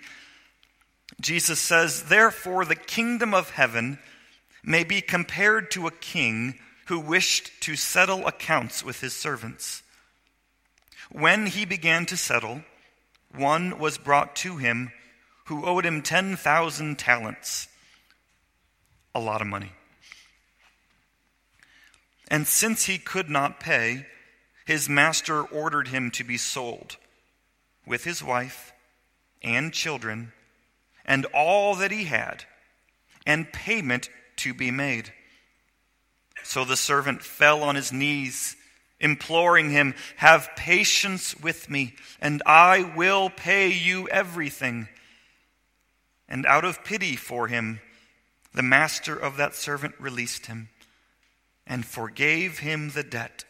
Jesus 1.20 1.60
says, 1.60 2.04
Therefore, 2.04 2.64
the 2.64 2.76
kingdom 2.76 3.34
of 3.34 3.50
heaven 3.50 4.00
may 4.64 4.86
be 4.86 5.02
compared 5.02 5.70
to 5.72 5.88
a 5.88 5.92
king 5.92 6.58
who 6.86 7.00
wished 7.00 7.52
to 7.62 7.76
settle 7.76 8.28
accounts 8.28 8.84
with 8.84 9.02
his 9.02 9.16
servants. 9.16 9.84
When 11.12 11.48
he 11.48 11.66
began 11.66 12.06
to 12.08 12.18
settle, 12.18 12.64
one 13.36 13.80
was 13.80 13.98
brought 13.98 14.36
to 14.38 14.58
him 14.58 14.92
who 15.46 15.66
owed 15.66 15.86
him 15.86 16.02
10,000 16.02 16.98
talents. 16.98 17.68
A 19.14 19.20
lot 19.20 19.42
of 19.42 19.48
money. 19.48 19.72
And 22.30 22.48
since 22.48 22.86
he 22.86 22.98
could 22.98 23.30
not 23.30 23.60
pay, 23.60 24.08
his 24.66 24.90
master 24.90 25.42
ordered 25.42 25.90
him 25.90 26.10
to 26.12 26.24
be 26.24 26.38
sold 26.38 26.98
with 27.86 28.06
his 28.06 28.24
wife 28.24 28.72
and 29.42 29.74
children 29.74 30.32
and 31.06 31.26
all 31.34 31.76
that 31.76 31.92
he 31.92 32.06
had, 32.06 32.46
and 33.26 33.52
payment 33.52 34.10
to 34.38 34.54
be 34.54 34.72
made. 34.72 35.12
So 36.44 36.66
the 36.66 36.78
servant 36.78 37.24
fell 37.24 37.64
on 37.64 37.76
his 37.76 37.92
knees, 37.92 38.56
imploring 39.00 39.72
him, 39.72 39.96
Have 40.18 40.50
patience 40.56 41.36
with 41.36 41.70
me, 41.70 41.96
and 42.22 42.42
I 42.46 42.94
will 42.96 43.30
pay 43.30 43.70
you 43.70 44.08
everything. 44.10 44.88
And 46.28 46.46
out 46.46 46.66
of 46.66 46.84
pity 46.84 47.16
for 47.16 47.48
him, 47.48 47.80
the 48.54 48.64
master 48.64 49.16
of 49.16 49.38
that 49.38 49.56
servant 49.56 49.96
released 50.00 50.46
him 50.46 50.70
and 51.66 51.86
forgave 51.86 52.60
him 52.60 52.92
the 52.92 53.04
debt. 53.04 53.46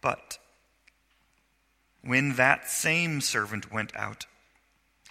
But 0.00 0.38
when 2.02 2.36
that 2.36 2.70
same 2.70 3.20
servant 3.20 3.72
went 3.72 3.94
out, 3.96 4.26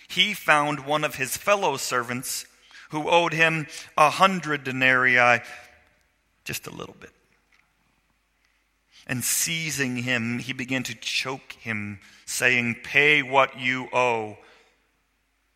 he 0.08 0.34
found 0.34 0.86
one 0.86 1.04
of 1.04 1.16
his 1.16 1.36
fellow 1.36 1.78
servants 1.78 2.46
who 2.96 3.10
owed 3.10 3.34
him 3.34 3.68
a 3.98 4.10
hundred 4.10 4.64
denarii, 4.64 5.42
just 6.46 6.66
a 6.66 6.70
little 6.70 6.96
bit. 6.98 7.12
And 9.06 9.22
seizing 9.22 9.98
him, 9.98 10.40
he 10.40 10.54
began 10.54 10.84
to 10.84 10.96
choke 10.96 11.52
him, 11.60 12.00
saying, 12.26 12.78
Pay 12.86 13.22
what 13.22 13.60
you 13.60 13.90
owe. 13.92 14.38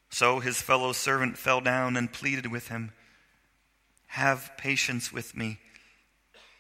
So 0.10 0.42
his 0.42 0.62
fellow 0.62 0.92
servant 0.92 1.38
fell 1.38 1.62
down 1.62 1.96
and 1.96 2.12
pleaded 2.12 2.48
with 2.48 2.68
him, 2.68 2.92
Have 4.08 4.52
patience 4.58 5.14
with 5.14 5.34
me, 5.34 5.60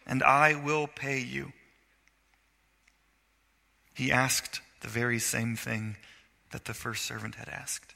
and 0.08 0.24
I 0.24 0.56
will 0.56 0.88
pay 0.88 1.20
you. 1.20 1.52
He 3.94 4.14
asked 4.14 4.62
the 4.80 4.88
very 4.88 5.20
same 5.20 5.58
thing 5.58 5.98
that 6.52 6.64
the 6.64 6.74
first 6.74 7.06
servant 7.06 7.36
had 7.36 7.50
asked. 7.50 7.96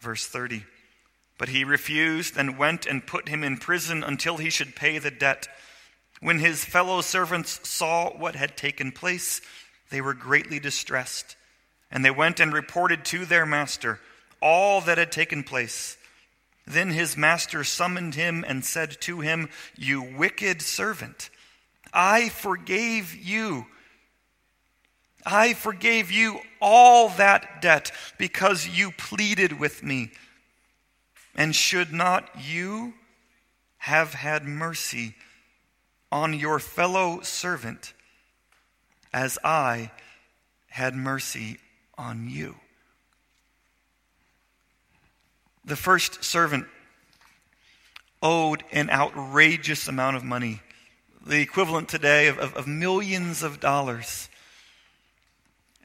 Verse 0.00 0.26
30 0.26 0.64
But 1.38 1.48
he 1.48 1.64
refused 1.64 2.36
and 2.36 2.58
went 2.58 2.86
and 2.86 3.06
put 3.06 3.28
him 3.28 3.42
in 3.42 3.58
prison 3.58 4.04
until 4.04 4.36
he 4.36 4.50
should 4.50 4.76
pay 4.76 4.98
the 4.98 5.10
debt. 5.10 5.48
When 6.20 6.38
his 6.38 6.64
fellow 6.64 7.00
servants 7.00 7.66
saw 7.68 8.10
what 8.10 8.36
had 8.36 8.56
taken 8.56 8.92
place, 8.92 9.40
they 9.90 10.00
were 10.00 10.14
greatly 10.14 10.58
distressed, 10.58 11.36
and 11.90 12.04
they 12.04 12.10
went 12.10 12.40
and 12.40 12.52
reported 12.52 13.04
to 13.06 13.24
their 13.24 13.44
master 13.44 14.00
all 14.40 14.80
that 14.82 14.98
had 14.98 15.10
taken 15.10 15.42
place. 15.42 15.96
Then 16.66 16.90
his 16.90 17.16
master 17.16 17.64
summoned 17.64 18.14
him 18.14 18.44
and 18.46 18.64
said 18.64 19.00
to 19.02 19.20
him, 19.20 19.50
You 19.76 20.02
wicked 20.02 20.62
servant, 20.62 21.30
I 21.92 22.28
forgave 22.28 23.14
you 23.14 23.66
I 25.26 25.54
forgave 25.54 26.10
you 26.10 26.40
all 26.60 27.08
that 27.10 27.62
debt 27.62 27.92
because 28.18 28.68
you 28.68 28.92
pleaded 28.92 29.58
with 29.58 29.82
me. 29.82 30.10
And 31.34 31.54
should 31.54 31.92
not 31.92 32.30
you 32.40 32.94
have 33.78 34.14
had 34.14 34.44
mercy 34.44 35.14
on 36.12 36.32
your 36.32 36.58
fellow 36.58 37.20
servant 37.22 37.92
as 39.12 39.38
I 39.42 39.90
had 40.68 40.94
mercy 40.94 41.58
on 41.98 42.28
you? 42.28 42.56
The 45.64 45.76
first 45.76 46.22
servant 46.22 46.66
owed 48.22 48.62
an 48.70 48.90
outrageous 48.90 49.88
amount 49.88 50.16
of 50.16 50.24
money, 50.24 50.60
the 51.24 51.40
equivalent 51.40 51.88
today 51.88 52.28
of, 52.28 52.38
of, 52.38 52.54
of 52.54 52.66
millions 52.66 53.42
of 53.42 53.60
dollars. 53.60 54.28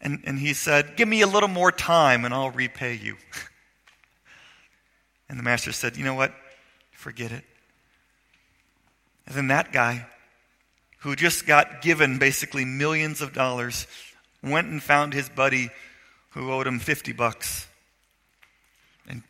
And, 0.01 0.21
and 0.25 0.39
he 0.39 0.53
said, 0.53 0.95
Give 0.95 1.07
me 1.07 1.21
a 1.21 1.27
little 1.27 1.49
more 1.49 1.71
time 1.71 2.23
and 2.23 2.33
I'll 2.33 2.51
repay 2.51 2.93
you. 2.93 3.17
and 5.29 5.37
the 5.37 5.43
master 5.43 5.71
said, 5.71 5.95
You 5.95 6.03
know 6.03 6.15
what? 6.15 6.33
Forget 6.91 7.31
it. 7.31 7.45
And 9.27 9.35
then 9.35 9.47
that 9.47 9.71
guy, 9.71 10.07
who 10.99 11.15
just 11.15 11.45
got 11.45 11.81
given 11.81 12.17
basically 12.17 12.65
millions 12.65 13.21
of 13.21 13.31
dollars, 13.31 13.87
went 14.43 14.67
and 14.67 14.81
found 14.81 15.13
his 15.13 15.29
buddy 15.29 15.69
who 16.31 16.51
owed 16.51 16.67
him 16.67 16.79
50 16.79 17.13
bucks 17.13 17.67
and 19.07 19.23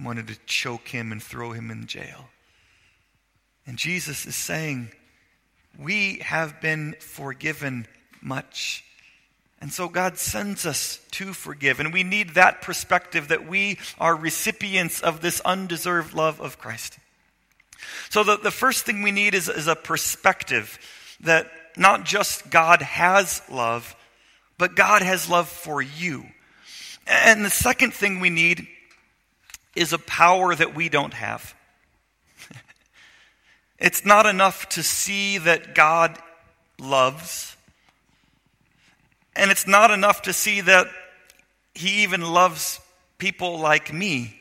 wanted 0.00 0.28
to 0.28 0.38
choke 0.46 0.88
him 0.88 1.12
and 1.12 1.22
throw 1.22 1.52
him 1.52 1.70
in 1.70 1.86
jail. 1.86 2.30
And 3.66 3.76
Jesus 3.76 4.24
is 4.24 4.36
saying, 4.36 4.92
We 5.78 6.18
have 6.18 6.60
been 6.60 6.94
forgiven 7.00 7.86
much. 8.22 8.84
And 9.66 9.72
so 9.72 9.88
God 9.88 10.16
sends 10.16 10.64
us 10.64 11.00
to 11.10 11.32
forgive. 11.32 11.80
And 11.80 11.92
we 11.92 12.04
need 12.04 12.34
that 12.34 12.62
perspective 12.62 13.26
that 13.26 13.48
we 13.48 13.80
are 13.98 14.14
recipients 14.14 15.00
of 15.00 15.22
this 15.22 15.40
undeserved 15.40 16.14
love 16.14 16.40
of 16.40 16.56
Christ. 16.56 16.96
So 18.08 18.22
the, 18.22 18.36
the 18.36 18.52
first 18.52 18.86
thing 18.86 19.02
we 19.02 19.10
need 19.10 19.34
is, 19.34 19.48
is 19.48 19.66
a 19.66 19.74
perspective 19.74 20.78
that 21.22 21.50
not 21.76 22.04
just 22.04 22.48
God 22.48 22.80
has 22.80 23.42
love, 23.50 23.96
but 24.56 24.76
God 24.76 25.02
has 25.02 25.28
love 25.28 25.48
for 25.48 25.82
you. 25.82 26.26
And 27.04 27.44
the 27.44 27.50
second 27.50 27.92
thing 27.92 28.20
we 28.20 28.30
need 28.30 28.68
is 29.74 29.92
a 29.92 29.98
power 29.98 30.54
that 30.54 30.76
we 30.76 30.88
don't 30.88 31.14
have. 31.14 31.56
it's 33.80 34.04
not 34.04 34.26
enough 34.26 34.68
to 34.68 34.84
see 34.84 35.38
that 35.38 35.74
God 35.74 36.16
loves 36.78 37.55
and 39.36 39.50
it's 39.50 39.66
not 39.66 39.90
enough 39.90 40.22
to 40.22 40.32
see 40.32 40.60
that 40.62 40.86
he 41.74 42.02
even 42.02 42.22
loves 42.22 42.80
people 43.18 43.58
like 43.58 43.92
me. 43.92 44.38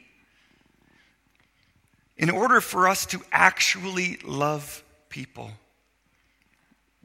In 2.17 2.29
order 2.29 2.61
for 2.61 2.87
us 2.87 3.05
to 3.07 3.21
actually 3.31 4.17
love 4.23 4.83
people, 5.09 5.51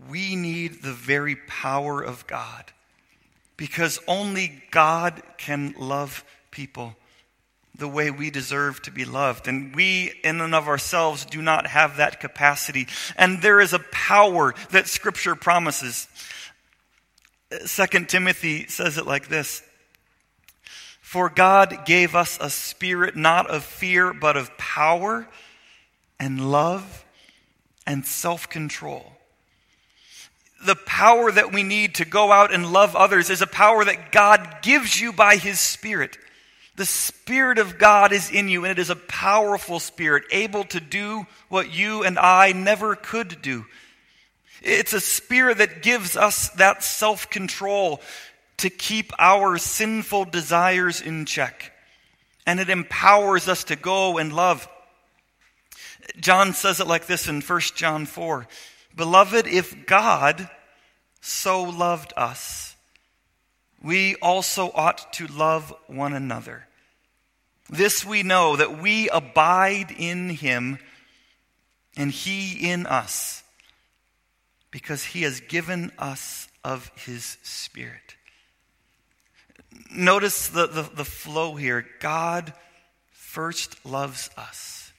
we 0.08 0.36
need 0.36 0.82
the 0.82 0.92
very 0.92 1.36
power 1.36 2.00
of 2.00 2.26
God. 2.26 2.72
Because 3.56 4.00
only 4.08 4.62
God 4.70 5.22
can 5.36 5.74
love 5.78 6.24
people 6.50 6.96
the 7.74 7.88
way 7.88 8.10
we 8.10 8.30
deserve 8.30 8.80
to 8.82 8.90
be 8.90 9.04
loved. 9.04 9.48
And 9.48 9.74
we, 9.74 10.12
in 10.22 10.40
and 10.40 10.54
of 10.54 10.68
ourselves, 10.68 11.24
do 11.24 11.42
not 11.42 11.66
have 11.66 11.96
that 11.96 12.20
capacity. 12.20 12.86
And 13.16 13.42
there 13.42 13.60
is 13.60 13.72
a 13.72 13.78
power 13.78 14.54
that 14.70 14.86
Scripture 14.86 15.34
promises. 15.34 16.08
Second 17.64 18.08
Timothy 18.08 18.66
says 18.68 18.98
it 18.98 19.06
like 19.06 19.28
this 19.28 19.62
For 21.00 21.28
God 21.28 21.84
gave 21.84 22.14
us 22.14 22.38
a 22.40 22.50
spirit 22.50 23.16
not 23.16 23.50
of 23.50 23.64
fear, 23.64 24.12
but 24.12 24.36
of 24.36 24.56
power 24.56 25.26
and 26.18 26.50
love 26.52 27.04
and 27.86 28.06
self 28.06 28.48
control. 28.48 29.12
The 30.64 30.76
power 30.76 31.32
that 31.32 31.52
we 31.52 31.62
need 31.62 31.96
to 31.96 32.04
go 32.04 32.30
out 32.30 32.52
and 32.52 32.72
love 32.72 32.94
others 32.94 33.30
is 33.30 33.40
a 33.40 33.46
power 33.46 33.84
that 33.84 34.12
God 34.12 34.58
gives 34.62 35.00
you 35.00 35.12
by 35.12 35.36
His 35.36 35.58
Spirit. 35.58 36.18
The 36.76 36.84
Spirit 36.86 37.58
of 37.58 37.78
God 37.78 38.12
is 38.12 38.30
in 38.30 38.48
you, 38.48 38.64
and 38.64 38.72
it 38.72 38.78
is 38.78 38.90
a 38.90 38.96
powerful 38.96 39.80
Spirit, 39.80 40.24
able 40.30 40.64
to 40.64 40.80
do 40.80 41.26
what 41.48 41.72
you 41.72 42.04
and 42.04 42.18
I 42.18 42.52
never 42.52 42.94
could 42.94 43.40
do. 43.42 43.64
It's 44.62 44.92
a 44.92 45.00
spirit 45.00 45.58
that 45.58 45.82
gives 45.82 46.16
us 46.16 46.50
that 46.50 46.82
self 46.82 47.30
control 47.30 48.00
to 48.58 48.70
keep 48.70 49.12
our 49.18 49.56
sinful 49.56 50.26
desires 50.26 51.00
in 51.00 51.24
check. 51.24 51.72
And 52.46 52.60
it 52.60 52.68
empowers 52.68 53.48
us 53.48 53.64
to 53.64 53.76
go 53.76 54.18
and 54.18 54.32
love. 54.32 54.68
John 56.18 56.52
says 56.52 56.80
it 56.80 56.86
like 56.86 57.06
this 57.06 57.28
in 57.28 57.40
1 57.40 57.60
John 57.74 58.06
4 58.06 58.46
Beloved, 58.96 59.46
if 59.46 59.86
God 59.86 60.48
so 61.20 61.62
loved 61.62 62.12
us, 62.16 62.74
we 63.82 64.16
also 64.16 64.70
ought 64.74 65.12
to 65.14 65.26
love 65.26 65.72
one 65.86 66.12
another. 66.12 66.66
This 67.70 68.04
we 68.04 68.22
know 68.22 68.56
that 68.56 68.78
we 68.78 69.08
abide 69.08 69.94
in 69.96 70.30
him 70.30 70.78
and 71.96 72.10
he 72.10 72.70
in 72.70 72.84
us 72.86 73.39
because 74.70 75.04
he 75.04 75.22
has 75.22 75.40
given 75.40 75.92
us 75.98 76.48
of 76.64 76.90
his 76.94 77.36
spirit. 77.42 78.16
Notice 79.90 80.48
the, 80.48 80.66
the, 80.66 80.82
the, 80.82 81.04
flow 81.04 81.56
here. 81.56 81.86
God 82.00 82.52
first 83.12 83.84
loves 83.84 84.30
us. 84.36 84.92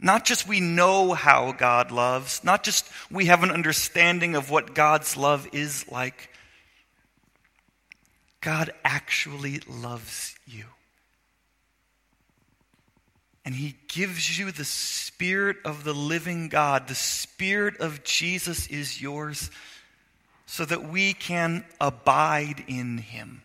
Not 0.00 0.24
just 0.24 0.46
we 0.46 0.60
know 0.60 1.12
how 1.12 1.52
God 1.52 1.90
loves, 1.90 2.44
not 2.44 2.62
just 2.62 2.88
we 3.10 3.26
have 3.26 3.42
an 3.42 3.50
understanding 3.50 4.36
of 4.36 4.50
what 4.50 4.74
God's 4.74 5.16
love 5.16 5.48
is 5.52 5.90
like, 5.90 6.30
God 8.40 8.70
actually 8.84 9.60
loves 9.68 10.36
you. 10.46 10.64
And 13.48 13.56
he 13.56 13.76
gives 13.88 14.38
you 14.38 14.52
the 14.52 14.62
Spirit 14.62 15.56
of 15.64 15.82
the 15.82 15.94
living 15.94 16.50
God. 16.50 16.86
The 16.86 16.94
Spirit 16.94 17.78
of 17.80 18.04
Jesus 18.04 18.66
is 18.66 19.00
yours 19.00 19.50
so 20.44 20.66
that 20.66 20.90
we 20.90 21.14
can 21.14 21.64
abide 21.80 22.62
in 22.68 22.98
him. 22.98 23.40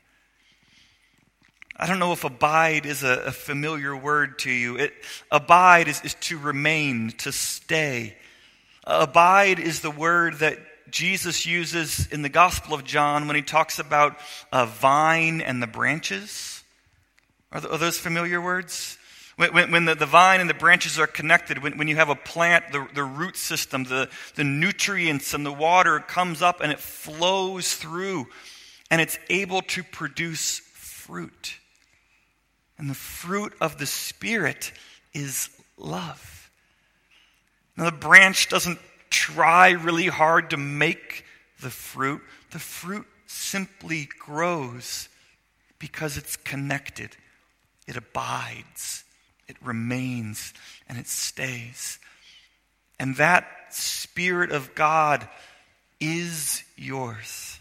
I 1.77 1.87
don't 1.87 1.99
know 1.99 2.11
if 2.11 2.25
abide 2.25 2.85
is 2.85 3.03
a, 3.03 3.27
a 3.27 3.31
familiar 3.31 3.95
word 3.95 4.39
to 4.39 4.51
you. 4.51 4.75
It, 4.75 4.93
abide 5.31 5.87
is, 5.87 6.01
is 6.01 6.15
to 6.15 6.37
remain, 6.37 7.11
to 7.19 7.31
stay. 7.31 8.17
Abide 8.83 9.59
is 9.59 9.79
the 9.79 9.89
word 9.89 10.39
that 10.39 10.59
Jesus 10.91 11.45
uses 11.45 12.07
in 12.07 12.23
the 12.23 12.27
Gospel 12.27 12.73
of 12.73 12.83
John 12.83 13.25
when 13.27 13.37
he 13.37 13.41
talks 13.41 13.79
about 13.79 14.17
a 14.51 14.65
vine 14.65 15.39
and 15.39 15.63
the 15.63 15.67
branches. 15.67 16.61
Are, 17.53 17.65
are 17.65 17.77
those 17.77 17.97
familiar 17.97 18.41
words? 18.41 18.97
When, 19.35 19.71
when, 19.71 19.85
the, 19.85 19.95
the, 19.95 20.05
vine 20.05 20.41
and 20.41 20.49
the 20.49 20.53
branches 20.53 20.99
are 20.99 21.07
connected, 21.07 21.63
when, 21.63 21.77
when 21.77 21.87
you 21.87 21.95
have 21.95 22.09
a 22.09 22.15
plant, 22.15 22.71
the, 22.71 22.87
the 22.93 23.03
root 23.03 23.35
system, 23.35 23.83
the, 23.83 24.09
the 24.35 24.43
nutrients 24.43 25.33
and 25.33 25.45
the 25.45 25.51
water 25.51 25.99
comes 25.99 26.41
up 26.41 26.61
and 26.61 26.71
it 26.71 26.79
flows 26.79 27.73
through 27.73 28.27
and 28.91 29.01
it's 29.01 29.17
able 29.29 29.63
to 29.63 29.83
produce 29.83 30.59
fruit. 30.59 31.55
And 32.77 32.89
the 32.89 32.95
fruit 32.95 33.53
of 33.59 33.77
the 33.77 33.87
Spirit 33.87 34.71
is 35.13 35.49
love. 35.77 36.51
Now, 37.75 37.85
the 37.85 37.91
branch 37.91 38.49
doesn't 38.49 38.79
try 39.09 39.71
really 39.71 40.07
hard 40.07 40.51
to 40.51 40.57
make 40.57 41.25
the 41.61 41.69
fruit, 41.69 42.21
the 42.51 42.59
fruit 42.59 43.07
simply 43.25 44.09
grows 44.19 45.09
because 45.79 46.17
it's 46.17 46.35
connected, 46.35 47.15
it 47.87 47.97
abides, 47.97 49.03
it 49.47 49.57
remains, 49.61 50.53
and 50.87 50.97
it 50.97 51.07
stays. 51.07 51.99
And 52.99 53.15
that 53.17 53.47
Spirit 53.69 54.51
of 54.51 54.75
God 54.75 55.27
is 55.99 56.63
yours. 56.75 57.59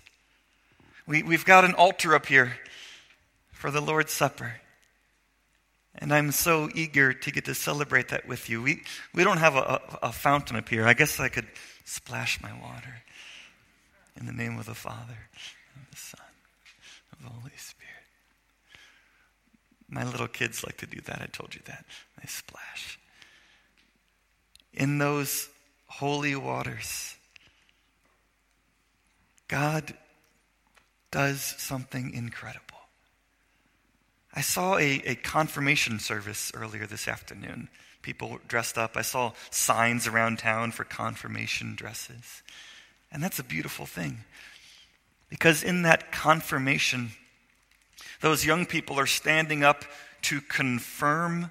We, 1.06 1.22
we've 1.22 1.44
got 1.44 1.64
an 1.64 1.74
altar 1.74 2.14
up 2.14 2.26
here 2.26 2.56
for 3.52 3.70
the 3.70 3.80
Lord's 3.80 4.12
Supper. 4.12 4.54
And 5.94 6.12
I'm 6.12 6.32
so 6.32 6.68
eager 6.74 7.12
to 7.12 7.30
get 7.30 7.44
to 7.46 7.54
celebrate 7.54 8.08
that 8.08 8.26
with 8.26 8.48
you. 8.48 8.62
We, 8.62 8.82
we 9.14 9.24
don't 9.24 9.38
have 9.38 9.56
a, 9.56 9.80
a, 10.02 10.06
a 10.08 10.12
fountain 10.12 10.56
up 10.56 10.68
here. 10.68 10.86
I 10.86 10.94
guess 10.94 11.20
I 11.20 11.28
could 11.28 11.46
splash 11.84 12.40
my 12.40 12.52
water 12.60 13.02
in 14.18 14.26
the 14.26 14.32
name 14.32 14.58
of 14.58 14.66
the 14.66 14.74
Father, 14.74 15.18
and 15.74 15.86
the 15.90 15.96
Son, 15.96 16.20
of 17.12 17.22
the 17.22 17.28
Holy 17.28 17.52
Spirit. 17.56 17.81
My 19.92 20.04
little 20.04 20.26
kids 20.26 20.64
like 20.64 20.78
to 20.78 20.86
do 20.86 21.02
that. 21.02 21.20
I 21.20 21.26
told 21.26 21.54
you 21.54 21.60
that. 21.66 21.84
They 22.18 22.26
splash. 22.26 22.98
In 24.72 24.96
those 24.96 25.50
holy 25.86 26.34
waters, 26.34 27.14
God 29.48 29.92
does 31.10 31.42
something 31.58 32.14
incredible. 32.14 32.78
I 34.32 34.40
saw 34.40 34.78
a, 34.78 35.02
a 35.04 35.14
confirmation 35.14 35.98
service 35.98 36.50
earlier 36.54 36.86
this 36.86 37.06
afternoon. 37.06 37.68
People 38.00 38.38
dressed 38.48 38.78
up. 38.78 38.96
I 38.96 39.02
saw 39.02 39.32
signs 39.50 40.06
around 40.06 40.38
town 40.38 40.72
for 40.72 40.84
confirmation 40.84 41.74
dresses. 41.74 42.42
And 43.12 43.22
that's 43.22 43.38
a 43.38 43.44
beautiful 43.44 43.84
thing. 43.84 44.24
Because 45.28 45.62
in 45.62 45.82
that 45.82 46.12
confirmation, 46.12 47.10
those 48.22 48.46
young 48.46 48.64
people 48.64 48.98
are 48.98 49.06
standing 49.06 49.62
up 49.62 49.84
to 50.22 50.40
confirm 50.40 51.50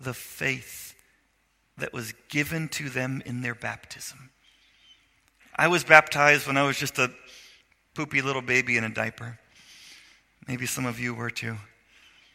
the 0.00 0.14
faith 0.14 0.94
that 1.76 1.92
was 1.92 2.14
given 2.28 2.68
to 2.68 2.88
them 2.88 3.22
in 3.26 3.42
their 3.42 3.54
baptism. 3.54 4.30
I 5.54 5.68
was 5.68 5.84
baptized 5.84 6.46
when 6.46 6.56
I 6.56 6.62
was 6.62 6.78
just 6.78 6.98
a 6.98 7.10
poopy 7.94 8.22
little 8.22 8.40
baby 8.40 8.76
in 8.76 8.84
a 8.84 8.88
diaper. 8.88 9.38
Maybe 10.46 10.64
some 10.64 10.86
of 10.86 10.98
you 10.98 11.12
were 11.12 11.30
too. 11.30 11.56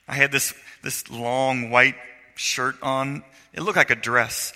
I 0.07 0.15
had 0.15 0.31
this, 0.31 0.53
this 0.83 1.09
long 1.09 1.71
white 1.71 1.95
shirt 2.35 2.75
on. 2.83 3.23
It 3.53 3.61
looked 3.61 3.77
like 3.77 3.89
a 3.89 3.95
dress. 3.95 4.53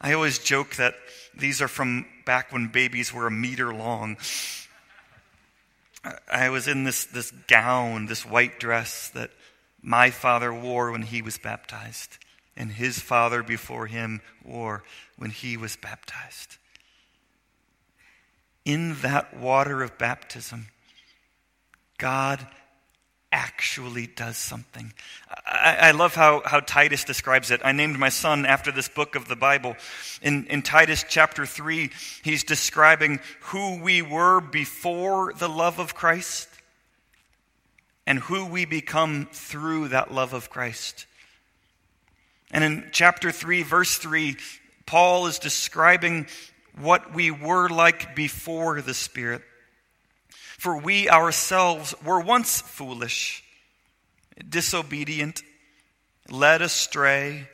I 0.00 0.12
always 0.12 0.38
joke 0.38 0.76
that 0.76 0.94
these 1.36 1.62
are 1.62 1.68
from 1.68 2.06
back 2.26 2.52
when 2.52 2.68
babies 2.68 3.12
were 3.12 3.26
a 3.26 3.30
meter 3.30 3.74
long. 3.74 4.18
I 6.30 6.50
was 6.50 6.68
in 6.68 6.84
this, 6.84 7.04
this 7.04 7.30
gown, 7.48 8.06
this 8.06 8.26
white 8.26 8.60
dress 8.60 9.08
that 9.10 9.30
my 9.82 10.10
father 10.10 10.52
wore 10.52 10.90
when 10.90 11.02
he 11.02 11.22
was 11.22 11.38
baptized, 11.38 12.18
and 12.56 12.72
his 12.72 12.98
father 12.98 13.42
before 13.42 13.86
him 13.86 14.20
wore 14.42 14.82
when 15.16 15.30
he 15.30 15.56
was 15.56 15.76
baptized. 15.76 16.56
In 18.64 18.96
that 19.02 19.36
water 19.36 19.82
of 19.82 19.98
baptism, 19.98 20.68
God 21.98 22.46
actually 23.34 24.06
does 24.06 24.36
something. 24.36 24.92
I, 25.44 25.76
I, 25.80 25.90
love 25.90 26.14
how, 26.14 26.42
how 26.44 26.60
Titus 26.60 27.02
describes 27.02 27.50
it. 27.50 27.60
I 27.64 27.72
named 27.72 27.98
my 27.98 28.08
son 28.08 28.46
after 28.46 28.70
this 28.70 28.88
book 28.88 29.16
of 29.16 29.26
the 29.26 29.34
Bible. 29.34 29.76
In, 30.22 30.46
in 30.46 30.62
Titus 30.62 31.04
chapter 31.06 31.44
3, 31.44 31.90
he's 32.22 32.44
describing 32.44 33.18
who 33.40 33.82
we 33.82 34.02
were 34.02 34.40
before 34.40 35.32
the 35.32 35.48
love 35.48 35.80
of 35.80 35.96
Christ 35.96 36.48
and 38.06 38.20
who 38.20 38.46
we 38.46 38.66
become 38.66 39.28
through 39.32 39.88
that 39.88 40.14
love 40.14 40.32
of 40.32 40.48
Christ. 40.48 41.06
And 42.52 42.62
in 42.62 42.88
chapter 42.92 43.32
3, 43.32 43.64
verse 43.64 43.96
3, 43.96 44.36
Paul 44.86 45.26
is 45.26 45.40
describing 45.40 46.28
what 46.78 47.12
we 47.12 47.32
were 47.32 47.68
like 47.68 48.14
before 48.14 48.80
the 48.80 48.94
Spirit. 48.94 49.42
For 50.58 50.76
we 50.76 51.08
ourselves 51.08 51.94
were 52.04 52.20
once 52.20 52.60
foolish, 52.60 53.42
disobedient, 54.48 55.42
led 56.30 56.62
astray, 56.62 57.48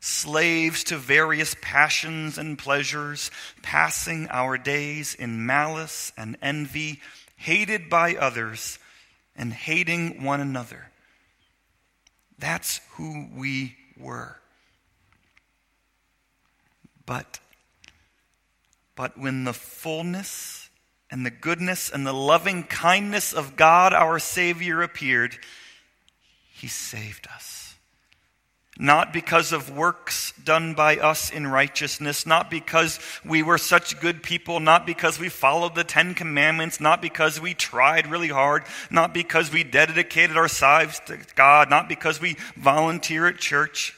slaves 0.00 0.84
to 0.84 0.96
various 0.96 1.56
passions 1.60 2.38
and 2.38 2.58
pleasures, 2.58 3.30
passing 3.62 4.28
our 4.30 4.58
days 4.58 5.14
in 5.14 5.46
malice 5.46 6.12
and 6.16 6.36
envy, 6.42 7.00
hated 7.36 7.88
by 7.88 8.14
others, 8.14 8.78
and 9.34 9.52
hating 9.52 10.22
one 10.22 10.40
another. 10.40 10.90
That's 12.38 12.80
who 12.92 13.28
we 13.34 13.76
were. 13.96 14.36
But, 17.06 17.40
but 18.94 19.18
when 19.18 19.44
the 19.44 19.52
fullness 19.52 20.63
and 21.14 21.24
the 21.24 21.30
goodness 21.30 21.90
and 21.90 22.04
the 22.04 22.12
loving 22.12 22.64
kindness 22.64 23.32
of 23.32 23.54
God 23.54 23.94
our 23.94 24.18
Savior 24.18 24.82
appeared, 24.82 25.38
He 26.52 26.66
saved 26.66 27.28
us. 27.32 27.76
Not 28.80 29.12
because 29.12 29.52
of 29.52 29.70
works 29.70 30.32
done 30.42 30.74
by 30.74 30.96
us 30.96 31.30
in 31.30 31.46
righteousness, 31.46 32.26
not 32.26 32.50
because 32.50 32.98
we 33.24 33.44
were 33.44 33.58
such 33.58 34.00
good 34.00 34.24
people, 34.24 34.58
not 34.58 34.86
because 34.86 35.20
we 35.20 35.28
followed 35.28 35.76
the 35.76 35.84
Ten 35.84 36.14
Commandments, 36.14 36.80
not 36.80 37.00
because 37.00 37.40
we 37.40 37.54
tried 37.54 38.08
really 38.08 38.26
hard, 38.26 38.64
not 38.90 39.14
because 39.14 39.52
we 39.52 39.62
dedicated 39.62 40.36
our 40.36 40.48
lives 40.60 41.00
to 41.06 41.16
God, 41.36 41.70
not 41.70 41.88
because 41.88 42.20
we 42.20 42.36
volunteer 42.56 43.28
at 43.28 43.38
church, 43.38 43.94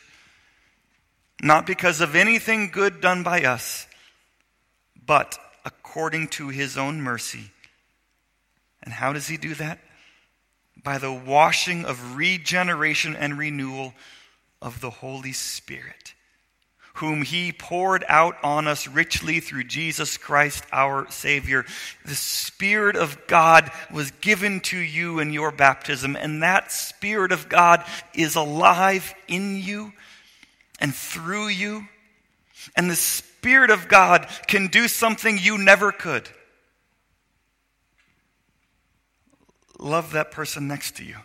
not 1.41 1.65
because 1.67 2.03
of 2.03 2.15
anything 2.15 2.69
good 2.69 3.01
done 3.01 3.23
by 3.23 3.45
us, 3.45 3.87
but 5.07 5.39
according 5.97 6.29
to 6.29 6.51
his 6.51 6.77
own 6.77 7.01
mercy. 7.01 7.51
And 8.83 8.93
how 8.93 9.15
does 9.15 9.29
he 9.29 9.39
do 9.39 9.55
that? 9.55 9.79
By 10.85 10.99
the 10.99 11.11
washing 11.11 11.87
of 11.87 12.17
regeneration 12.17 13.17
and 13.17 13.39
renewal 13.39 13.95
of 14.61 14.83
the 14.83 14.91
Holy 14.91 15.33
Spirit, 15.33 16.13
whom 16.97 17.23
he 17.23 17.51
poured 17.51 18.05
out 18.09 18.37
on 18.45 18.69
us 18.69 18.87
richly 18.87 19.41
through 19.41 19.65
Jesus 19.65 20.19
Christ 20.19 20.65
our 20.71 21.11
Savior. 21.11 21.65
The 22.05 22.15
Spirit 22.15 22.97
of 22.97 23.27
God 23.27 23.71
was 23.91 24.11
given 24.21 24.61
to 24.65 24.77
you 24.77 25.19
in 25.19 25.33
your 25.33 25.51
baptism, 25.51 26.15
and 26.15 26.43
that 26.43 26.73
Spirit 26.73 27.33
of 27.33 27.49
God 27.49 27.83
is 28.13 28.37
alive 28.37 29.15
in 29.29 29.57
you 29.57 29.95
and 30.79 30.95
through 30.95 31.49
you. 31.49 31.89
And 32.77 32.91
the 32.91 32.97
Spirit 32.97 33.36
of 33.71 33.89
God 33.89 34.27
can 34.47 34.67
do 34.67 34.89
something 34.89 35.39
you 35.39 35.59
never 35.59 35.93
could. 35.93 36.29
Love 39.79 40.13
that 40.13 40.31
person 40.31 40.69
next 40.69 40.97
to 40.97 41.05
you. 41.05 41.17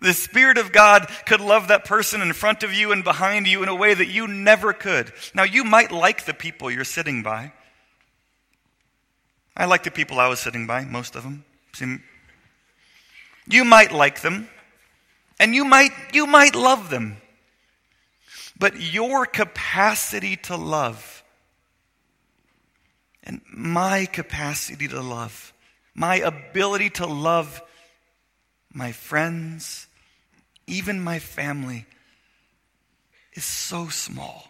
The 0.00 0.12
Spirit 0.12 0.58
of 0.58 0.72
God 0.72 1.08
could 1.24 1.40
love 1.40 1.68
that 1.68 1.84
person 1.84 2.20
in 2.20 2.32
front 2.34 2.62
of 2.62 2.72
you 2.74 2.92
and 2.92 3.02
behind 3.02 3.46
you 3.46 3.62
in 3.62 3.68
a 3.68 3.74
way 3.74 3.94
that 3.94 4.08
you 4.08 4.28
never 4.28 4.72
could. 4.72 5.12
Now, 5.34 5.44
you 5.44 5.64
might 5.64 5.90
like 5.90 6.26
the 6.26 6.34
people 6.34 6.70
you're 6.70 6.84
sitting 6.84 7.22
by. 7.22 7.52
I 9.56 9.64
like 9.64 9.84
the 9.84 9.90
people 9.90 10.20
I 10.20 10.28
was 10.28 10.38
sitting 10.38 10.66
by, 10.66 10.84
most 10.84 11.16
of 11.16 11.22
them. 11.22 11.44
You 13.48 13.64
might 13.64 13.90
like 13.92 14.20
them, 14.20 14.48
and 15.38 15.54
you 15.54 15.64
might, 15.64 15.92
you 16.12 16.26
might 16.26 16.54
love 16.54 16.90
them. 16.90 17.16
But 18.58 18.80
your 18.80 19.26
capacity 19.26 20.36
to 20.36 20.56
love 20.56 21.22
and 23.22 23.40
my 23.52 24.06
capacity 24.06 24.88
to 24.88 25.00
love, 25.00 25.52
my 25.94 26.16
ability 26.16 26.90
to 26.90 27.06
love 27.06 27.60
my 28.72 28.92
friends, 28.92 29.88
even 30.66 31.02
my 31.02 31.18
family, 31.18 31.86
is 33.34 33.44
so 33.44 33.88
small. 33.88 34.48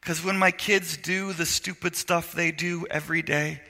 Because 0.00 0.24
when 0.24 0.38
my 0.38 0.50
kids 0.50 0.96
do 0.96 1.32
the 1.32 1.46
stupid 1.46 1.94
stuff 1.94 2.32
they 2.32 2.50
do 2.50 2.86
every 2.90 3.22
day, 3.22 3.60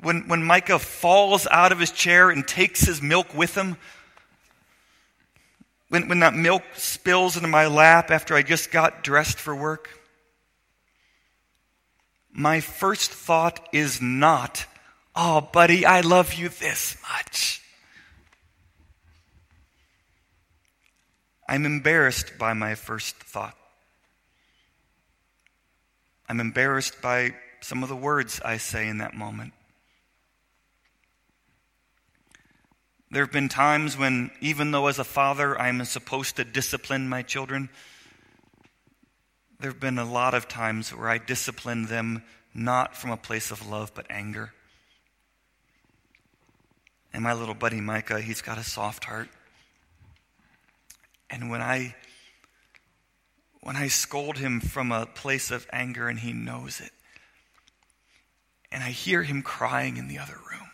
when, 0.00 0.28
when 0.28 0.42
Micah 0.42 0.78
falls 0.78 1.46
out 1.50 1.72
of 1.72 1.80
his 1.80 1.90
chair 1.90 2.30
and 2.30 2.46
takes 2.46 2.82
his 2.82 3.02
milk 3.02 3.34
with 3.34 3.54
him, 3.56 3.76
when, 5.90 6.08
when 6.08 6.20
that 6.20 6.34
milk 6.34 6.62
spills 6.74 7.36
into 7.36 7.48
my 7.48 7.66
lap 7.66 8.10
after 8.10 8.34
I 8.34 8.42
just 8.42 8.70
got 8.70 9.02
dressed 9.02 9.38
for 9.38 9.54
work, 9.54 9.90
my 12.32 12.60
first 12.60 13.10
thought 13.10 13.68
is 13.72 14.00
not, 14.00 14.66
oh, 15.16 15.40
buddy, 15.40 15.84
I 15.84 16.00
love 16.00 16.32
you 16.34 16.48
this 16.48 16.96
much. 17.02 17.60
I'm 21.48 21.66
embarrassed 21.66 22.38
by 22.38 22.52
my 22.52 22.76
first 22.76 23.16
thought. 23.16 23.56
I'm 26.28 26.38
embarrassed 26.38 27.02
by 27.02 27.34
some 27.60 27.82
of 27.82 27.88
the 27.88 27.96
words 27.96 28.40
I 28.44 28.58
say 28.58 28.86
in 28.86 28.98
that 28.98 29.14
moment. 29.14 29.52
There 33.10 33.24
have 33.24 33.32
been 33.32 33.48
times 33.48 33.98
when, 33.98 34.30
even 34.40 34.70
though 34.70 34.86
as 34.86 35.00
a 35.00 35.04
father 35.04 35.60
I'm 35.60 35.84
supposed 35.84 36.36
to 36.36 36.44
discipline 36.44 37.08
my 37.08 37.22
children, 37.22 37.68
there 39.58 39.70
have 39.70 39.80
been 39.80 39.98
a 39.98 40.10
lot 40.10 40.32
of 40.32 40.46
times 40.46 40.94
where 40.94 41.08
I 41.08 41.18
discipline 41.18 41.86
them 41.86 42.22
not 42.54 42.96
from 42.96 43.10
a 43.10 43.16
place 43.16 43.50
of 43.50 43.68
love 43.68 43.92
but 43.94 44.06
anger. 44.08 44.52
And 47.12 47.24
my 47.24 47.32
little 47.32 47.54
buddy 47.54 47.80
Micah, 47.80 48.20
he's 48.20 48.42
got 48.42 48.58
a 48.58 48.64
soft 48.64 49.04
heart. 49.04 49.28
And 51.28 51.50
when 51.50 51.60
I 51.60 51.96
when 53.62 53.76
I 53.76 53.88
scold 53.88 54.38
him 54.38 54.60
from 54.60 54.90
a 54.90 55.04
place 55.04 55.50
of 55.50 55.66
anger 55.70 56.08
and 56.08 56.18
he 56.18 56.32
knows 56.32 56.80
it, 56.80 56.92
and 58.72 58.82
I 58.82 58.90
hear 58.90 59.22
him 59.22 59.42
crying 59.42 59.98
in 59.98 60.08
the 60.08 60.18
other 60.18 60.38
room, 60.50 60.69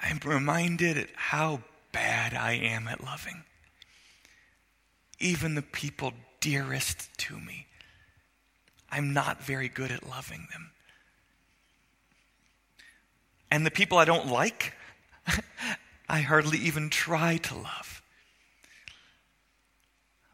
I'm 0.00 0.20
reminded 0.24 0.96
at 0.96 1.08
how 1.14 1.62
bad 1.92 2.34
I 2.34 2.52
am 2.52 2.88
at 2.88 3.02
loving. 3.02 3.44
Even 5.18 5.54
the 5.54 5.62
people 5.62 6.12
dearest 6.40 7.08
to 7.18 7.38
me, 7.38 7.66
I'm 8.90 9.12
not 9.12 9.42
very 9.42 9.68
good 9.68 9.90
at 9.90 10.08
loving 10.08 10.46
them. 10.52 10.70
And 13.50 13.66
the 13.66 13.70
people 13.70 13.98
I 13.98 14.04
don't 14.04 14.28
like, 14.28 14.74
I 16.08 16.20
hardly 16.20 16.58
even 16.58 16.90
try 16.90 17.38
to 17.38 17.54
love. 17.54 18.02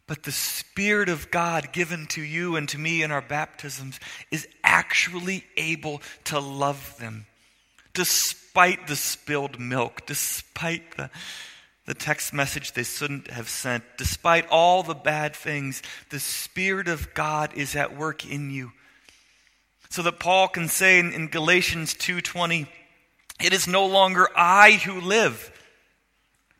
But 0.06 0.24
the 0.24 0.32
Spirit 0.32 1.08
of 1.08 1.30
God 1.30 1.72
given 1.72 2.06
to 2.08 2.20
you 2.20 2.56
and 2.56 2.68
to 2.68 2.78
me 2.78 3.02
in 3.02 3.10
our 3.10 3.22
baptisms 3.22 3.98
is 4.30 4.46
actually 4.62 5.44
able 5.56 6.02
to 6.24 6.38
love 6.38 6.96
them 6.98 7.26
despite 7.94 8.43
the 8.54 8.96
spilled 8.96 9.58
milk, 9.58 10.06
despite 10.06 10.96
the, 10.96 11.10
the 11.86 11.94
text 11.94 12.32
message 12.32 12.72
they 12.72 12.84
shouldn't 12.84 13.30
have 13.30 13.48
sent, 13.48 13.84
despite 13.98 14.48
all 14.48 14.82
the 14.82 14.94
bad 14.94 15.34
things. 15.36 15.82
The 16.10 16.20
Spirit 16.20 16.88
of 16.88 17.12
God 17.14 17.52
is 17.54 17.76
at 17.76 17.96
work 17.96 18.24
in 18.24 18.50
you. 18.50 18.72
So 19.90 20.02
that 20.02 20.18
Paul 20.18 20.48
can 20.48 20.68
say 20.68 20.98
in, 20.98 21.12
in 21.12 21.28
Galatians 21.28 21.94
2:20, 21.94 22.66
it 23.40 23.52
is 23.52 23.68
no 23.68 23.86
longer 23.86 24.28
I 24.34 24.72
who 24.72 25.00
live 25.00 25.50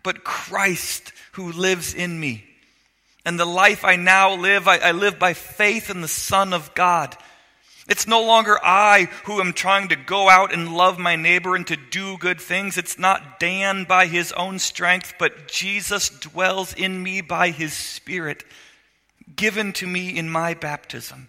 but 0.04 0.22
Christ 0.22 1.12
who 1.32 1.50
lives 1.50 1.92
in 1.92 2.20
me. 2.20 2.44
And 3.24 3.40
the 3.40 3.46
life 3.46 3.84
I 3.84 3.96
now 3.96 4.34
live, 4.36 4.68
I, 4.68 4.76
I, 4.76 4.92
live 4.92 5.18
by 5.18 5.32
faith 5.32 5.90
in 5.90 6.02
the 6.02 6.08
Son 6.08 6.52
of 6.52 6.74
God. 6.74 7.16
It's 7.86 8.06
no 8.06 8.22
longer 8.22 8.58
I 8.62 9.08
who 9.24 9.40
am 9.40 9.52
trying 9.52 9.88
to 9.88 9.96
go 9.96 10.30
out 10.30 10.54
and 10.54 10.74
love 10.74 10.98
my 10.98 11.16
neighbor 11.16 11.54
and 11.54 11.66
to 11.66 11.76
do 11.76 12.16
good 12.16 12.40
things. 12.40 12.78
It's 12.78 12.98
not 12.98 13.38
Dan 13.38 13.84
by 13.84 14.06
his 14.06 14.32
own 14.32 14.58
strength, 14.58 15.14
but 15.18 15.48
Jesus 15.48 16.08
dwells 16.08 16.72
in 16.72 17.02
me 17.02 17.20
by 17.20 17.50
his 17.50 17.74
Spirit, 17.74 18.42
given 19.36 19.74
to 19.74 19.86
me 19.86 20.16
in 20.16 20.30
my 20.30 20.54
baptism. 20.54 21.28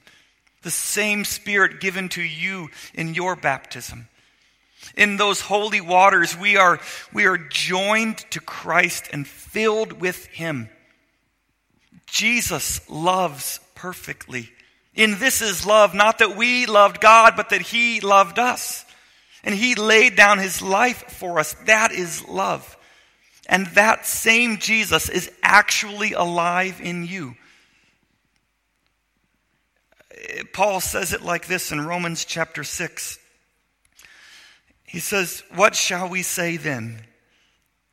The 0.62 0.72
same 0.72 1.26
Spirit 1.26 1.82
given 1.82 2.08
to 2.10 2.22
you 2.22 2.70
in 2.94 3.14
your 3.14 3.36
baptism. 3.36 4.08
In 4.96 5.18
those 5.18 5.42
holy 5.42 5.82
waters, 5.82 6.38
we 6.38 6.56
are, 6.56 6.80
we 7.12 7.26
are 7.26 7.38
joined 7.38 8.20
to 8.32 8.40
Christ 8.40 9.10
and 9.12 9.28
filled 9.28 9.94
with 9.94 10.26
Him. 10.28 10.70
Jesus 12.06 12.88
loves 12.90 13.60
perfectly. 13.74 14.52
In 14.96 15.20
this 15.20 15.42
is 15.42 15.66
love, 15.66 15.94
not 15.94 16.20
that 16.20 16.38
we 16.38 16.66
loved 16.66 17.02
God, 17.02 17.34
but 17.36 17.50
that 17.50 17.62
He 17.62 18.00
loved 18.00 18.40
us. 18.40 18.86
And 19.44 19.54
He 19.54 19.76
laid 19.76 20.16
down 20.16 20.40
His 20.40 20.62
life 20.62 21.04
for 21.12 21.40
us. 21.40 21.54
That 21.66 21.92
is 21.92 22.26
love. 22.28 22.78
And 23.48 23.68
that 23.68 24.06
same 24.06 24.58
Jesus 24.58 25.10
is 25.10 25.32
actually 25.44 26.14
alive 26.14 26.80
in 26.82 27.06
you. 27.06 27.36
Paul 30.54 30.80
says 30.80 31.14
it 31.14 31.22
like 31.22 31.46
this 31.48 31.72
in 31.72 31.86
Romans 31.86 32.26
chapter 32.26 32.64
6. 32.64 33.20
He 34.86 35.00
says, 35.00 35.44
What 35.54 35.76
shall 35.76 36.10
we 36.10 36.22
say 36.22 36.58
then? 36.58 37.02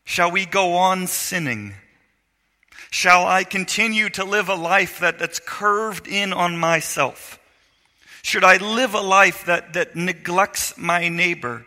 Shall 0.04 0.30
we 0.30 0.46
go 0.46 0.74
on 0.76 1.06
sinning? 1.06 1.74
Shall 2.92 3.26
I 3.26 3.44
continue 3.44 4.08
to 4.10 4.24
live 4.24 4.48
a 4.48 4.54
life 4.54 5.00
that, 5.00 5.18
that's 5.18 5.40
curved 5.40 6.06
in 6.06 6.32
on 6.32 6.56
myself? 6.56 7.38
Should 8.22 8.44
I 8.44 8.58
live 8.58 8.94
a 8.94 9.00
life 9.00 9.46
that, 9.46 9.72
that 9.72 9.96
neglects 9.96 10.76
my 10.76 11.08
neighbor? 11.08 11.66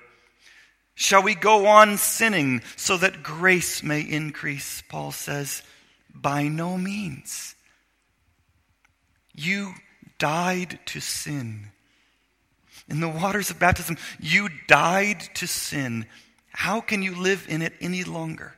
Shall 0.93 1.23
we 1.23 1.35
go 1.35 1.65
on 1.65 1.97
sinning 1.97 2.61
so 2.77 2.95
that 2.97 3.23
grace 3.23 3.83
may 3.83 4.01
increase? 4.01 4.81
Paul 4.87 5.11
says, 5.11 5.63
By 6.13 6.47
no 6.47 6.77
means. 6.77 7.55
You 9.33 9.73
died 10.17 10.79
to 10.85 11.01
sin 11.01 11.71
in 12.87 12.99
the 12.99 13.09
waters 13.09 13.49
of 13.49 13.59
baptism, 13.59 13.97
you 14.19 14.49
died 14.67 15.19
to 15.35 15.47
sin. 15.47 16.05
How 16.51 16.81
can 16.81 17.01
you 17.01 17.15
live 17.15 17.45
in 17.49 17.61
it 17.61 17.73
any 17.81 18.03
longer? 18.03 18.55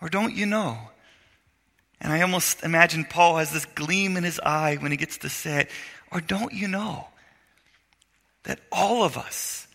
Or 0.00 0.08
don't 0.08 0.34
you 0.34 0.46
know? 0.46 0.78
And 2.04 2.12
I 2.12 2.20
almost 2.20 2.62
imagine 2.62 3.06
Paul 3.06 3.38
has 3.38 3.50
this 3.50 3.64
gleam 3.64 4.18
in 4.18 4.24
his 4.24 4.38
eye 4.38 4.76
when 4.76 4.90
he 4.90 4.98
gets 4.98 5.16
to 5.18 5.30
say 5.30 5.62
it. 5.62 5.70
Or 6.12 6.20
don't 6.20 6.52
you 6.52 6.68
know 6.68 7.08
that 8.42 8.60
all 8.70 9.04
of 9.04 9.16
us 9.16 9.66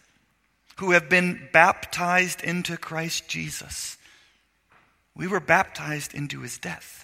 who 0.78 0.92
have 0.92 1.10
been 1.10 1.50
baptized 1.52 2.44
into 2.44 2.78
Christ 2.78 3.28
Jesus, 3.28 3.98
we 5.16 5.26
were 5.26 5.40
baptized 5.40 6.14
into 6.14 6.42
his 6.42 6.60
death. 6.60 7.04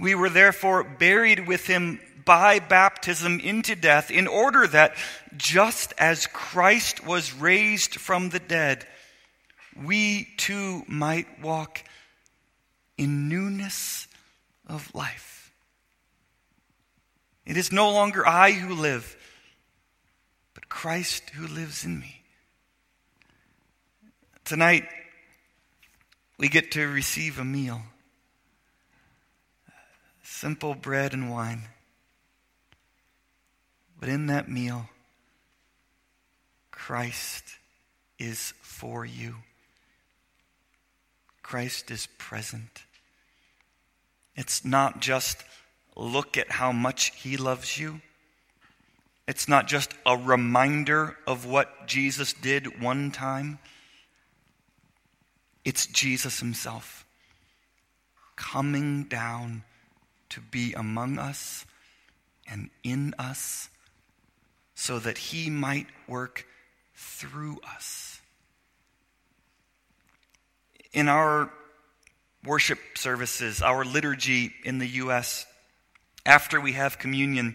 We 0.00 0.14
were 0.14 0.30
therefore 0.30 0.82
buried 0.82 1.46
with 1.46 1.66
him 1.66 2.00
by 2.24 2.58
baptism 2.58 3.38
into 3.40 3.76
death, 3.76 4.10
in 4.10 4.26
order 4.26 4.66
that 4.66 4.96
just 5.36 5.92
as 5.98 6.26
Christ 6.26 7.06
was 7.06 7.34
raised 7.34 7.96
from 7.96 8.30
the 8.30 8.40
dead, 8.40 8.86
we 9.84 10.26
too 10.38 10.84
might 10.88 11.40
walk 11.40 11.82
in 12.96 13.28
newness 13.28 14.06
of 14.66 14.94
life. 14.94 15.52
It 17.44 17.56
is 17.56 17.70
no 17.70 17.90
longer 17.90 18.26
I 18.26 18.52
who 18.52 18.74
live, 18.74 19.16
but 20.54 20.68
Christ 20.68 21.30
who 21.30 21.46
lives 21.46 21.84
in 21.84 22.00
me. 22.00 22.22
Tonight, 24.44 24.88
we 26.38 26.48
get 26.48 26.72
to 26.72 26.86
receive 26.86 27.38
a 27.38 27.44
meal 27.44 27.82
simple 30.36 30.74
bread 30.74 31.14
and 31.14 31.30
wine. 31.30 31.62
But 33.98 34.08
in 34.10 34.26
that 34.26 34.50
meal, 34.50 34.88
Christ 36.70 37.44
is 38.18 38.52
for 38.60 39.06
you. 39.06 39.36
Christ 41.46 41.92
is 41.92 42.08
present. 42.18 42.82
It's 44.34 44.64
not 44.64 45.00
just 45.00 45.44
look 45.94 46.36
at 46.36 46.50
how 46.50 46.72
much 46.72 47.12
he 47.14 47.36
loves 47.36 47.78
you. 47.78 48.00
It's 49.28 49.46
not 49.46 49.68
just 49.68 49.94
a 50.04 50.16
reminder 50.16 51.16
of 51.24 51.46
what 51.46 51.86
Jesus 51.86 52.32
did 52.32 52.82
one 52.82 53.12
time. 53.12 53.60
It's 55.64 55.86
Jesus 55.86 56.40
himself 56.40 57.06
coming 58.34 59.04
down 59.04 59.62
to 60.30 60.40
be 60.40 60.72
among 60.72 61.16
us 61.16 61.64
and 62.50 62.70
in 62.82 63.14
us 63.20 63.68
so 64.74 64.98
that 64.98 65.16
he 65.16 65.48
might 65.48 65.86
work 66.08 66.44
through 66.96 67.60
us. 67.72 68.15
In 70.96 71.10
our 71.10 71.50
worship 72.42 72.78
services, 72.94 73.60
our 73.60 73.84
liturgy 73.84 74.54
in 74.64 74.78
the 74.78 74.86
U.S., 75.04 75.44
after 76.24 76.58
we 76.58 76.72
have 76.72 76.98
communion, 76.98 77.54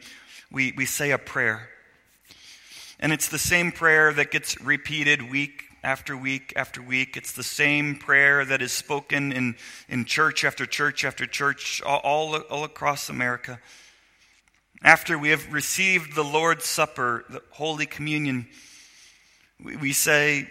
we, 0.52 0.74
we 0.78 0.86
say 0.86 1.10
a 1.10 1.18
prayer. 1.18 1.68
And 3.00 3.12
it's 3.12 3.30
the 3.30 3.39
same 3.39 3.72
prayer 3.72 4.14
that 4.14 4.30
gets 4.30 4.62
repeated 4.62 5.32
week 5.32 5.64
after 5.84 6.16
week 6.16 6.54
after 6.56 6.84
week. 6.84 7.18
It's 7.18 7.32
the 7.32 7.42
same 7.42 7.96
prayer 7.96 8.46
that 8.46 8.62
is 8.62 8.72
spoken 8.72 9.32
in, 9.32 9.56
in 9.89 10.06
church 10.06 10.46
after 10.46 10.68
church 10.68 11.04
after 11.04 11.26
church 11.26 11.82
all, 11.82 12.36
all, 12.48 12.64
across 12.64 13.10
America. 13.10 13.60
After 14.84 15.18
we 15.18 15.30
have 15.30 15.52
received 15.52 16.14
the 16.14 16.24
Lord's 16.24 16.66
Supper, 16.66 17.26
the 17.28 17.42
Holy 17.50 17.88
Communion, 17.88 18.46
we, 19.60 19.78
we 19.78 19.94
say, 19.94 20.48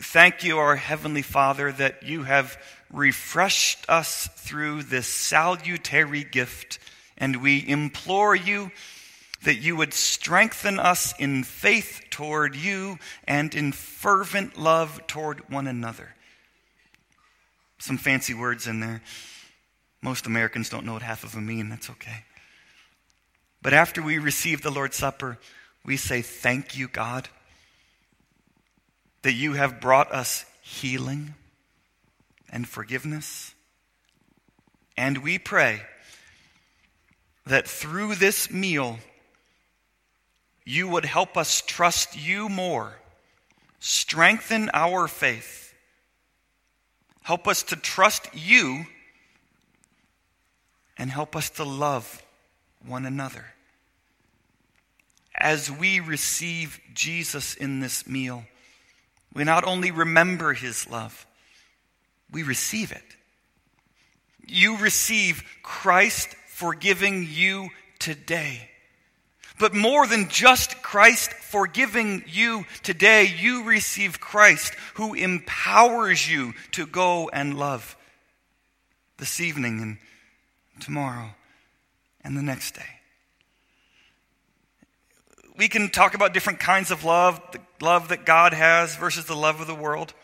Thank 0.00 0.42
you, 0.42 0.58
our 0.58 0.76
Heavenly 0.76 1.20
Father, 1.20 1.70
that 1.70 2.02
you 2.02 2.22
have 2.22 2.56
refreshed 2.90 3.84
us 3.88 4.26
through 4.36 4.84
this 4.84 5.06
salutary 5.06 6.24
gift, 6.24 6.78
and 7.18 7.42
we 7.42 7.66
implore 7.66 8.34
you 8.34 8.70
that 9.44 9.56
you 9.56 9.76
would 9.76 9.92
strengthen 9.92 10.78
us 10.78 11.12
in 11.18 11.44
faith 11.44 12.00
toward 12.08 12.56
you 12.56 12.98
and 13.24 13.54
in 13.54 13.72
fervent 13.72 14.56
love 14.56 15.06
toward 15.06 15.50
one 15.50 15.66
another. 15.66 16.14
Some 17.78 17.98
fancy 17.98 18.32
words 18.32 18.66
in 18.66 18.80
there. 18.80 19.02
Most 20.00 20.26
Americans 20.26 20.70
don't 20.70 20.86
know 20.86 20.94
what 20.94 21.02
half 21.02 21.22
of 21.22 21.32
them 21.32 21.46
mean. 21.46 21.68
That's 21.68 21.90
okay. 21.90 22.24
But 23.60 23.74
after 23.74 24.00
we 24.00 24.18
receive 24.18 24.62
the 24.62 24.70
Lord's 24.70 24.96
Supper, 24.96 25.38
we 25.84 25.96
say, 25.96 26.22
Thank 26.22 26.76
you, 26.78 26.88
God, 26.88 27.28
that 29.22 29.32
you 29.32 29.54
have 29.54 29.80
brought 29.80 30.12
us 30.12 30.44
healing 30.60 31.34
and 32.50 32.68
forgiveness. 32.68 33.54
And 34.96 35.18
we 35.18 35.38
pray 35.38 35.82
that 37.46 37.66
through 37.66 38.16
this 38.16 38.50
meal, 38.50 38.98
you 40.64 40.88
would 40.88 41.04
help 41.04 41.36
us 41.36 41.62
trust 41.62 42.16
you 42.16 42.48
more, 42.48 42.94
strengthen 43.80 44.70
our 44.72 45.08
faith, 45.08 45.74
help 47.22 47.48
us 47.48 47.62
to 47.64 47.76
trust 47.76 48.28
you, 48.32 48.84
and 50.96 51.10
help 51.10 51.34
us 51.34 51.50
to 51.50 51.64
love 51.64 52.22
one 52.84 53.06
another. 53.06 53.46
As 55.34 55.70
we 55.70 55.98
receive 55.98 56.78
Jesus 56.94 57.54
in 57.54 57.80
this 57.80 58.06
meal, 58.06 58.44
we 59.34 59.44
not 59.44 59.64
only 59.64 59.90
remember 59.90 60.52
his 60.52 60.88
love, 60.88 61.26
we 62.30 62.42
receive 62.42 62.92
it. 62.92 63.04
You 64.46 64.78
receive 64.78 65.44
Christ 65.62 66.28
forgiving 66.48 67.26
you 67.28 67.70
today. 67.98 68.68
But 69.58 69.74
more 69.74 70.06
than 70.06 70.28
just 70.28 70.82
Christ 70.82 71.32
forgiving 71.32 72.24
you 72.26 72.64
today, 72.82 73.32
you 73.38 73.64
receive 73.64 74.20
Christ 74.20 74.74
who 74.94 75.14
empowers 75.14 76.28
you 76.28 76.54
to 76.72 76.86
go 76.86 77.28
and 77.28 77.58
love 77.58 77.96
this 79.18 79.40
evening 79.40 79.80
and 79.80 79.98
tomorrow 80.80 81.30
and 82.24 82.36
the 82.36 82.42
next 82.42 82.74
day. 82.74 82.82
We 85.56 85.68
can 85.68 85.90
talk 85.90 86.14
about 86.14 86.34
different 86.34 86.58
kinds 86.58 86.90
of 86.90 87.04
love, 87.04 87.40
the 87.52 87.60
love 87.82 88.08
that 88.08 88.24
God 88.24 88.54
has 88.54 88.96
versus 88.96 89.26
the 89.26 89.36
love 89.36 89.60
of 89.60 89.66
the 89.66 89.74
world. 89.74 90.14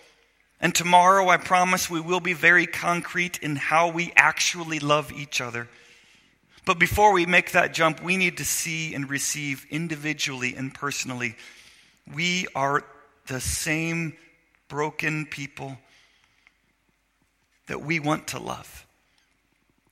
And 0.61 0.75
tomorrow, 0.75 1.29
I 1.29 1.37
promise, 1.37 1.91
we 1.91 2.01
will 2.01 2.21
be 2.21 2.33
very 2.33 2.67
concrete 2.67 3.39
in 3.43 3.57
how 3.57 3.91
we 3.91 4.13
actually 4.17 4.79
love 4.79 5.13
each 5.13 5.41
other. 5.41 5.69
But 6.65 6.79
before 6.79 7.13
we 7.13 7.27
make 7.27 7.53
that 7.53 7.75
jump, 7.75 8.03
we 8.03 8.17
need 8.17 8.39
to 8.39 8.45
see 8.45 8.95
and 8.95 9.09
receive 9.09 9.67
individually 9.71 10.55
and 10.55 10.73
personally. 10.73 11.37
We 12.15 12.47
are 12.55 12.85
the 13.27 13.41
same 13.41 14.17
broken 14.69 15.27
people 15.27 15.79
that 17.69 17.83
we 17.83 18.01
want 18.01 18.29
to 18.29 18.39
love. 18.39 18.87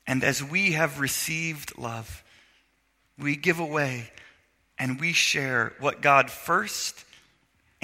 And 0.06 0.22
as 0.22 0.42
we 0.42 0.72
have 0.72 1.00
received 1.00 1.78
love, 1.78 2.22
we 3.18 3.36
give 3.36 3.58
away 3.58 4.10
and 4.78 5.00
we 5.00 5.12
share 5.12 5.72
what 5.80 6.02
God 6.02 6.30
first 6.30 7.05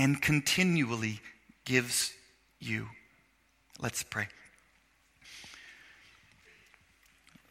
and 0.03 0.20
continually 0.20 1.20
gives 1.64 2.12
you. 2.59 2.88
Let's 3.80 4.03
pray. 4.03 4.26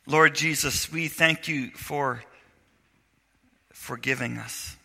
Lord 0.05 0.35
Jesus, 0.35 0.91
we 0.91 1.07
thank 1.07 1.47
you 1.47 1.71
for 1.71 2.21
forgiving 3.71 4.37
us. 4.37 4.75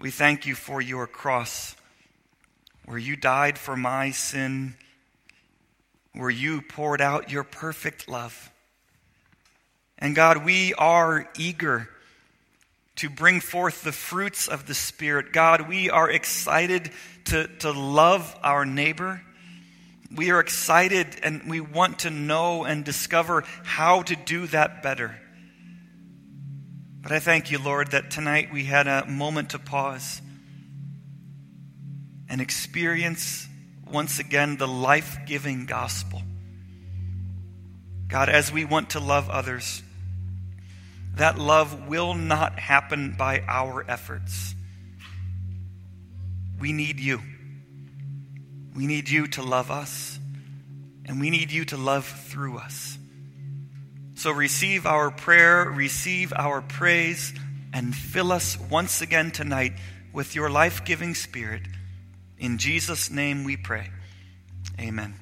We 0.00 0.10
thank 0.10 0.44
you 0.44 0.56
for 0.56 0.82
your 0.82 1.06
cross, 1.06 1.76
where 2.84 2.98
you 2.98 3.14
died 3.14 3.56
for 3.56 3.76
my 3.76 4.10
sin, 4.10 4.74
where 6.14 6.30
you 6.30 6.62
poured 6.62 7.00
out 7.00 7.30
your 7.30 7.44
perfect 7.44 8.08
love. 8.08 8.50
And 9.98 10.16
God, 10.16 10.44
we 10.44 10.74
are 10.74 11.28
eager 11.38 11.88
to 12.96 13.08
bring 13.08 13.40
forth 13.40 13.82
the 13.82 13.92
fruits 13.92 14.48
of 14.48 14.66
the 14.66 14.74
Spirit. 14.74 15.32
God, 15.32 15.68
we 15.68 15.90
are 15.90 16.10
excited 16.10 16.90
to, 17.24 17.48
to 17.58 17.72
love 17.72 18.36
our 18.42 18.64
neighbor 18.64 19.22
we 20.14 20.30
are 20.30 20.40
excited 20.40 21.06
and 21.22 21.48
we 21.48 21.60
want 21.60 22.00
to 22.00 22.10
know 22.10 22.64
and 22.64 22.84
discover 22.84 23.44
how 23.64 24.02
to 24.02 24.16
do 24.16 24.46
that 24.48 24.82
better. 24.82 25.18
But 27.00 27.12
I 27.12 27.18
thank 27.18 27.50
you, 27.50 27.58
Lord, 27.58 27.92
that 27.92 28.10
tonight 28.10 28.52
we 28.52 28.64
had 28.64 28.86
a 28.86 29.06
moment 29.06 29.50
to 29.50 29.58
pause 29.58 30.20
and 32.28 32.40
experience 32.40 33.48
once 33.90 34.18
again 34.18 34.56
the 34.56 34.68
life 34.68 35.18
giving 35.26 35.66
gospel. 35.66 36.22
God, 38.06 38.28
as 38.28 38.52
we 38.52 38.64
want 38.64 38.90
to 38.90 39.00
love 39.00 39.30
others, 39.30 39.82
that 41.14 41.38
love 41.38 41.88
will 41.88 42.14
not 42.14 42.58
happen 42.58 43.14
by 43.18 43.42
our 43.46 43.84
efforts. 43.88 44.54
We 46.58 46.72
need 46.72 47.00
you. 47.00 47.20
We 48.74 48.86
need 48.86 49.08
you 49.08 49.26
to 49.28 49.42
love 49.42 49.70
us, 49.70 50.18
and 51.04 51.20
we 51.20 51.28
need 51.28 51.52
you 51.52 51.64
to 51.66 51.76
love 51.76 52.06
through 52.06 52.58
us. 52.58 52.96
So 54.14 54.30
receive 54.30 54.86
our 54.86 55.10
prayer, 55.10 55.64
receive 55.68 56.32
our 56.34 56.62
praise, 56.62 57.34
and 57.72 57.94
fill 57.94 58.32
us 58.32 58.58
once 58.70 59.02
again 59.02 59.30
tonight 59.30 59.72
with 60.12 60.34
your 60.34 60.48
life 60.48 60.84
giving 60.84 61.14
spirit. 61.14 61.62
In 62.38 62.58
Jesus' 62.58 63.10
name 63.10 63.44
we 63.44 63.56
pray. 63.56 63.90
Amen. 64.80 65.21